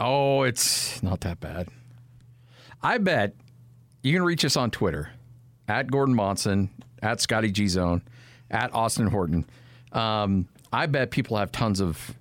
[0.00, 1.68] Oh, it's not that bad.
[2.82, 3.34] I bet
[4.02, 5.10] you can reach us on Twitter
[5.66, 6.70] at Gordon Monson,
[7.02, 8.02] at Scotty G Zone,
[8.50, 9.44] at Austin Horton.
[9.92, 12.14] Um, I bet people have tons of.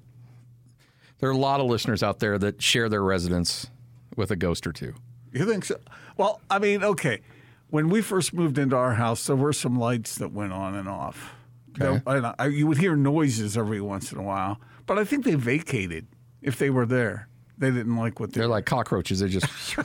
[1.19, 3.67] There are a lot of listeners out there that share their residence
[4.15, 4.93] with a ghost or two.
[5.31, 5.77] You think so?
[6.15, 7.21] Well, I mean, okay.
[7.69, 10.87] When we first moved into our house, there were some lights that went on and
[10.87, 11.33] off.
[11.79, 12.01] Okay.
[12.05, 15.25] There- and I- you would hear noises every once in a while, but I think
[15.25, 16.07] they vacated
[16.41, 17.27] if they were there.
[17.57, 19.19] They didn't like what they They're like cockroaches.
[19.19, 19.45] They just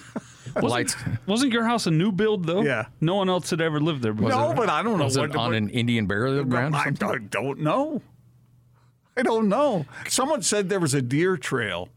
[0.61, 0.97] lights.
[1.26, 2.62] Wasn't your house a new build though?
[2.62, 2.86] Yeah.
[3.01, 4.12] No one else had ever lived there.
[4.12, 4.30] before.
[4.30, 6.74] No, but I don't know Was what it on an Indian burial ground?
[6.74, 7.09] or I, something?
[7.09, 8.03] I don't know.
[9.16, 9.84] I don't know.
[10.09, 11.88] Someone said there was a deer trail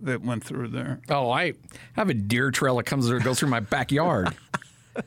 [0.00, 1.00] that went through there.
[1.08, 1.52] Oh, I
[1.94, 4.34] have a deer trail that comes goes through my backyard.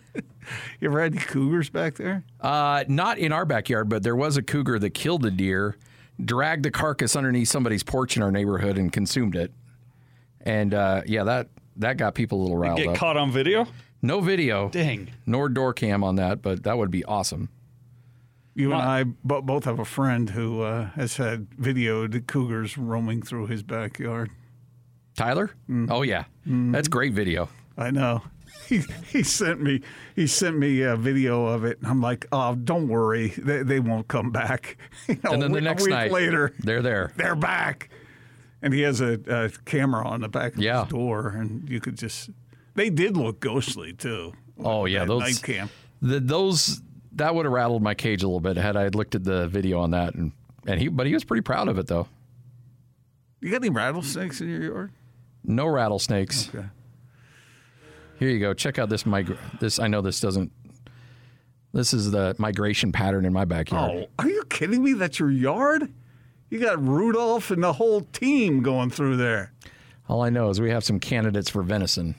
[0.80, 2.24] You ever had any cougars back there?
[2.40, 5.78] Uh, not in our backyard, but there was a cougar that killed a deer,
[6.24, 9.52] dragged the carcass underneath somebody's porch in our neighborhood, and consumed it.
[10.42, 12.96] And uh, yeah, that that got people a little riled Get up.
[12.96, 13.68] caught on video?
[14.02, 15.10] No video, Dang.
[15.26, 17.50] nor door cam on that, but that would be awesome.
[18.54, 23.48] You and I both have a friend who uh, has had videoed cougars roaming through
[23.48, 24.30] his backyard.
[25.18, 25.52] Tyler?
[25.90, 27.50] Oh yeah, that's great video.
[27.78, 28.22] I know.
[28.70, 29.82] He, he sent me
[30.16, 33.80] he sent me a video of it, and I'm like, oh, don't worry, they, they
[33.80, 34.78] won't come back.
[35.08, 37.12] You know, and then the week- next week night, later, they're there.
[37.16, 37.90] they're back,
[38.66, 40.82] and he has a, a camera on the back of Yeah.
[40.84, 42.32] his door, and you could just.
[42.74, 44.34] They did look ghostly too.
[44.60, 45.70] Oh yeah, those night cam.
[46.02, 46.82] The, those
[47.14, 49.80] that would have rattled my cage a little bit had I looked at the video
[49.80, 50.34] on that, and
[50.68, 52.08] and he but he was pretty proud of it though.
[53.40, 54.92] You got any rattlesnakes in your yard?
[55.44, 56.50] No rattlesnakes.
[56.54, 56.66] Okay.
[58.18, 58.54] Here you go.
[58.54, 60.52] Check out this migra- This I know this doesn't.
[61.74, 63.92] This is the migration pattern in my backyard.
[63.94, 64.94] Oh, are you kidding me?
[64.94, 65.92] That's your yard?
[66.50, 69.52] You got Rudolph and the whole team going through there.
[70.08, 72.16] All I know is we have some candidates for venison.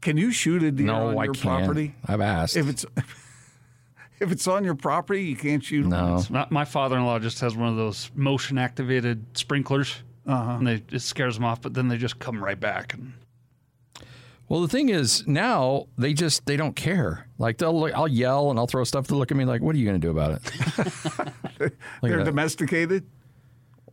[0.00, 1.64] Can you shoot a deer no, on I your can't.
[1.64, 1.94] property?
[2.06, 2.56] I've asked.
[2.56, 2.86] If it's
[4.20, 5.86] if it's on your property, you can't shoot.
[5.86, 10.52] no, My, my father-in-law just has one of those motion-activated sprinklers, uh-huh.
[10.52, 11.60] and they it scares them off.
[11.60, 12.94] But then they just come right back.
[12.94, 13.12] And
[14.50, 17.28] Well, the thing is, now they just they don't care.
[17.38, 19.06] Like they'll I'll yell and I'll throw stuff.
[19.06, 20.40] They look at me like, "What are you going to do about
[21.60, 21.72] it?"
[22.02, 23.06] They're domesticated.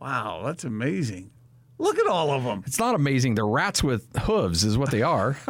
[0.00, 1.30] Wow, that's amazing.
[1.78, 2.64] Look at all of them.
[2.66, 3.36] It's not amazing.
[3.36, 5.38] They're rats with hooves, is what they are.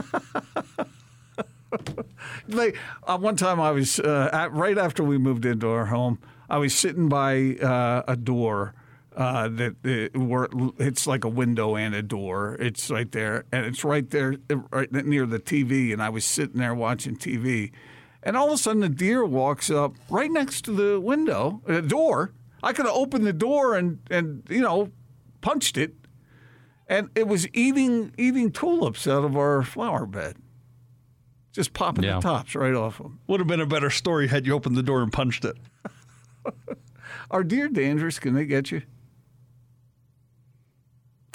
[2.48, 2.72] They,
[3.06, 6.18] uh, one time I was uh, at, right after we moved into our home.
[6.48, 8.74] I was sitting by uh, a door
[9.18, 10.46] Uh, that it, where
[10.78, 12.56] it's like a window and a door.
[12.60, 14.36] It's right there, and it's right there,
[14.70, 15.92] right near the TV.
[15.92, 17.72] And I was sitting there watching TV,
[18.22, 21.82] and all of a sudden, a deer walks up right next to the window, the
[21.82, 22.32] door.
[22.62, 24.92] I could have opened the door and and you know,
[25.40, 25.94] punched it,
[26.86, 30.36] and it was eating eating tulips out of our flower bed,
[31.50, 32.16] just popping Yeah.
[32.16, 33.18] the tops right off them.
[33.26, 35.56] Would have been a better story had you opened the door and punched it.
[37.32, 38.20] Are deer dangerous?
[38.20, 38.82] Can they get you?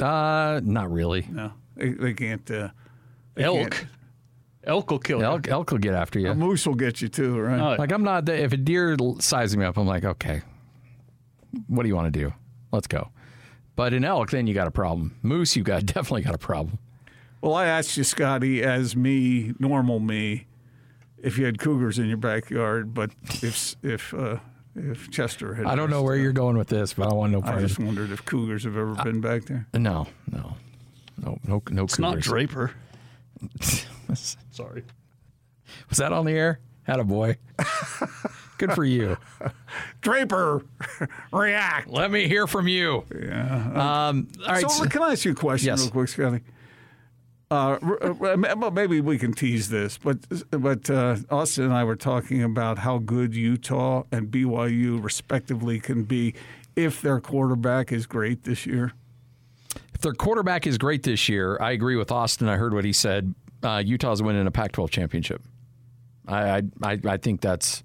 [0.04, 1.26] Uh, not really.
[1.30, 2.50] No, they, they can't.
[2.50, 2.70] Uh,
[3.36, 3.72] they Elk.
[3.72, 3.88] can't.
[4.66, 5.26] Elk will kill you.
[5.26, 6.30] Elk, elk will get after you.
[6.30, 7.78] A moose will get you too, right?
[7.78, 8.28] Like I'm not.
[8.30, 10.42] If a deer sizes me up, I'm like, okay,
[11.68, 12.34] what do you want to do?
[12.72, 13.10] Let's go.
[13.76, 15.16] But in elk, then you got a problem.
[15.22, 16.80] Moose, you got definitely got a problem.
[17.42, 20.48] Well, I asked you, Scotty, as me, normal me,
[21.18, 24.38] if you had cougars in your backyard, but if if uh,
[24.76, 27.42] if Chester had, I don't know where you're going with this, but I want no
[27.44, 29.68] I just of wondered if cougars have ever been back there.
[29.74, 30.56] No, no,
[31.18, 31.84] no, no, no.
[31.84, 32.26] It's not cougars.
[32.26, 32.72] Draper.
[34.52, 34.84] Sorry.
[35.90, 36.60] Was that on the air?
[36.84, 37.38] Had a boy.
[38.58, 39.18] Good for you.
[40.02, 40.64] Draper,
[41.32, 41.90] react.
[41.90, 43.06] Let me hear from you.
[43.14, 44.08] Yeah.
[44.10, 44.70] Um, all right.
[44.70, 45.82] So, can I ask you a question Yes.
[45.82, 46.42] real quick, Scotty?
[47.54, 50.18] Uh, maybe we can tease this, but
[50.50, 56.04] but uh, Austin and I were talking about how good Utah and BYU respectively can
[56.04, 56.34] be
[56.76, 58.94] if their quarterback is great this year.
[59.94, 62.50] If their quarterback is great this year, I agree with Austin.
[62.50, 63.36] I heard what he said.
[63.62, 65.44] Uh, Utah's winning a Pac-12 championship.
[66.28, 67.84] I I, I, I think that's.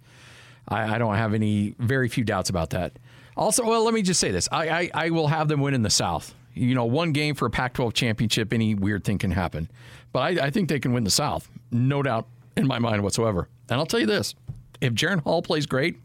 [0.67, 2.99] I, I don't have any very few doubts about that.
[3.37, 5.83] Also, well, let me just say this: I, I I will have them win in
[5.83, 6.35] the South.
[6.59, 9.71] You know, one game for a Pac-12 championship, any weird thing can happen.
[10.13, 13.49] But I, I think they can win the South, no doubt in my mind whatsoever.
[13.69, 14.35] And I'll tell you this:
[14.81, 15.97] if Jaren Hall plays great,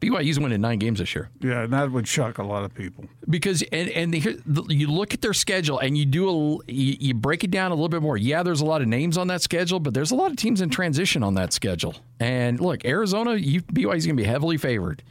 [0.00, 1.28] BYU's winning nine games this year.
[1.40, 3.04] Yeah, and that would shock a lot of people.
[3.28, 6.96] because and and here, the, you look at their schedule and you do a you,
[7.00, 8.16] you break it down a little bit more.
[8.16, 10.60] Yeah, there's a lot of names on that schedule, but there's a lot of teams
[10.60, 11.96] in transition on that schedule.
[12.20, 15.02] And look, Arizona, you, BYU's going to be heavily favored.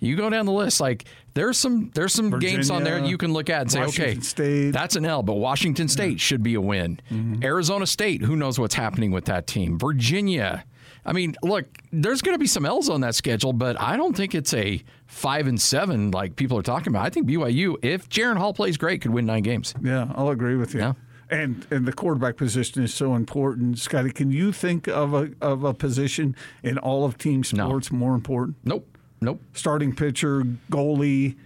[0.00, 3.18] You go down the list, like there's some there's some games on there Virginia, you
[3.18, 4.70] can look at and say, Washington okay, State.
[4.70, 7.00] that's an L, but Washington State should be a win.
[7.10, 7.44] Mm-hmm.
[7.44, 9.78] Arizona State, who knows what's happening with that team?
[9.78, 10.64] Virginia.
[11.04, 14.14] I mean, look, there's going to be some L's on that schedule, but I don't
[14.14, 17.06] think it's a five and seven like people are talking about.
[17.06, 19.74] I think BYU, if Jaren Hall plays great, could win nine games.
[19.82, 20.80] Yeah, I'll agree with you.
[20.80, 20.92] Yeah.
[21.30, 24.10] And and the quarterback position is so important, Scotty.
[24.10, 28.56] Can you think of a of a position in all of team sports more important?
[28.64, 28.89] Nope.
[29.20, 29.40] Nope.
[29.52, 31.36] Starting pitcher, goalie,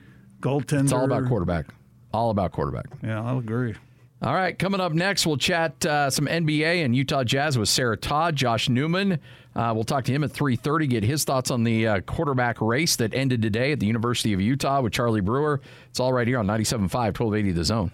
[0.40, 0.84] goaltender.
[0.84, 1.66] It's all about quarterback.
[2.12, 2.86] All about quarterback.
[3.02, 3.74] Yeah, I'll agree.
[4.22, 7.96] All right, coming up next, we'll chat uh, some NBA and Utah Jazz with Sarah
[7.96, 9.18] Todd, Josh Newman.
[9.54, 12.96] Uh, we'll talk to him at 3.30, get his thoughts on the uh, quarterback race
[12.96, 15.60] that ended today at the University of Utah with Charlie Brewer.
[15.90, 17.92] It's all right here on 97.5, 1280 The Zone.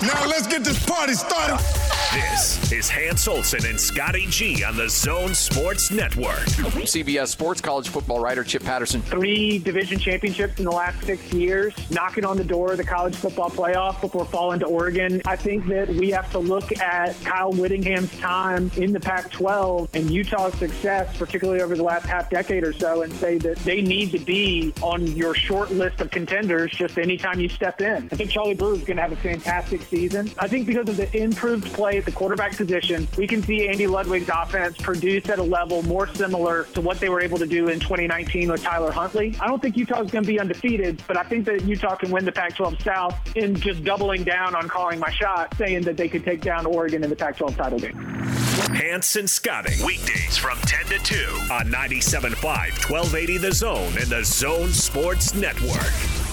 [0.00, 1.62] Now let's get this party started.
[2.12, 6.38] This is Hans Olsen and Scotty G on the Zone Sports Network.
[6.88, 9.02] CBS Sports college football writer Chip Patterson.
[9.02, 13.14] Three division championships in the last six years, knocking on the door of the college
[13.14, 15.20] football playoff before falling to Oregon.
[15.26, 19.90] I think that we have to look at Kyle Whittingham's time in the Pac 12
[19.92, 23.82] and Utah's success, particularly over the last half decade or so, and say that they
[23.82, 28.08] need to be on your short list of contenders just anytime you step in.
[28.10, 30.30] I think Charlie Brewer is going to have a fantastic season.
[30.38, 33.86] I think because of the improved play at the quarterback position, we can see Andy
[33.86, 37.68] Ludwig's offense produce at a level more similar to what they were able to do
[37.68, 39.36] in 2019 with Tyler Huntley.
[39.40, 42.24] I don't think Utah's going to be undefeated, but I think that Utah can win
[42.24, 46.24] the Pac-12 South in just doubling down on calling my shot, saying that they could
[46.24, 47.96] take down Oregon in the Pac-12 title game.
[48.74, 51.14] Hans and Scotty, weekdays from 10 to 2
[51.52, 56.27] on 97.5, 1280 The Zone and the Zone Sports Network.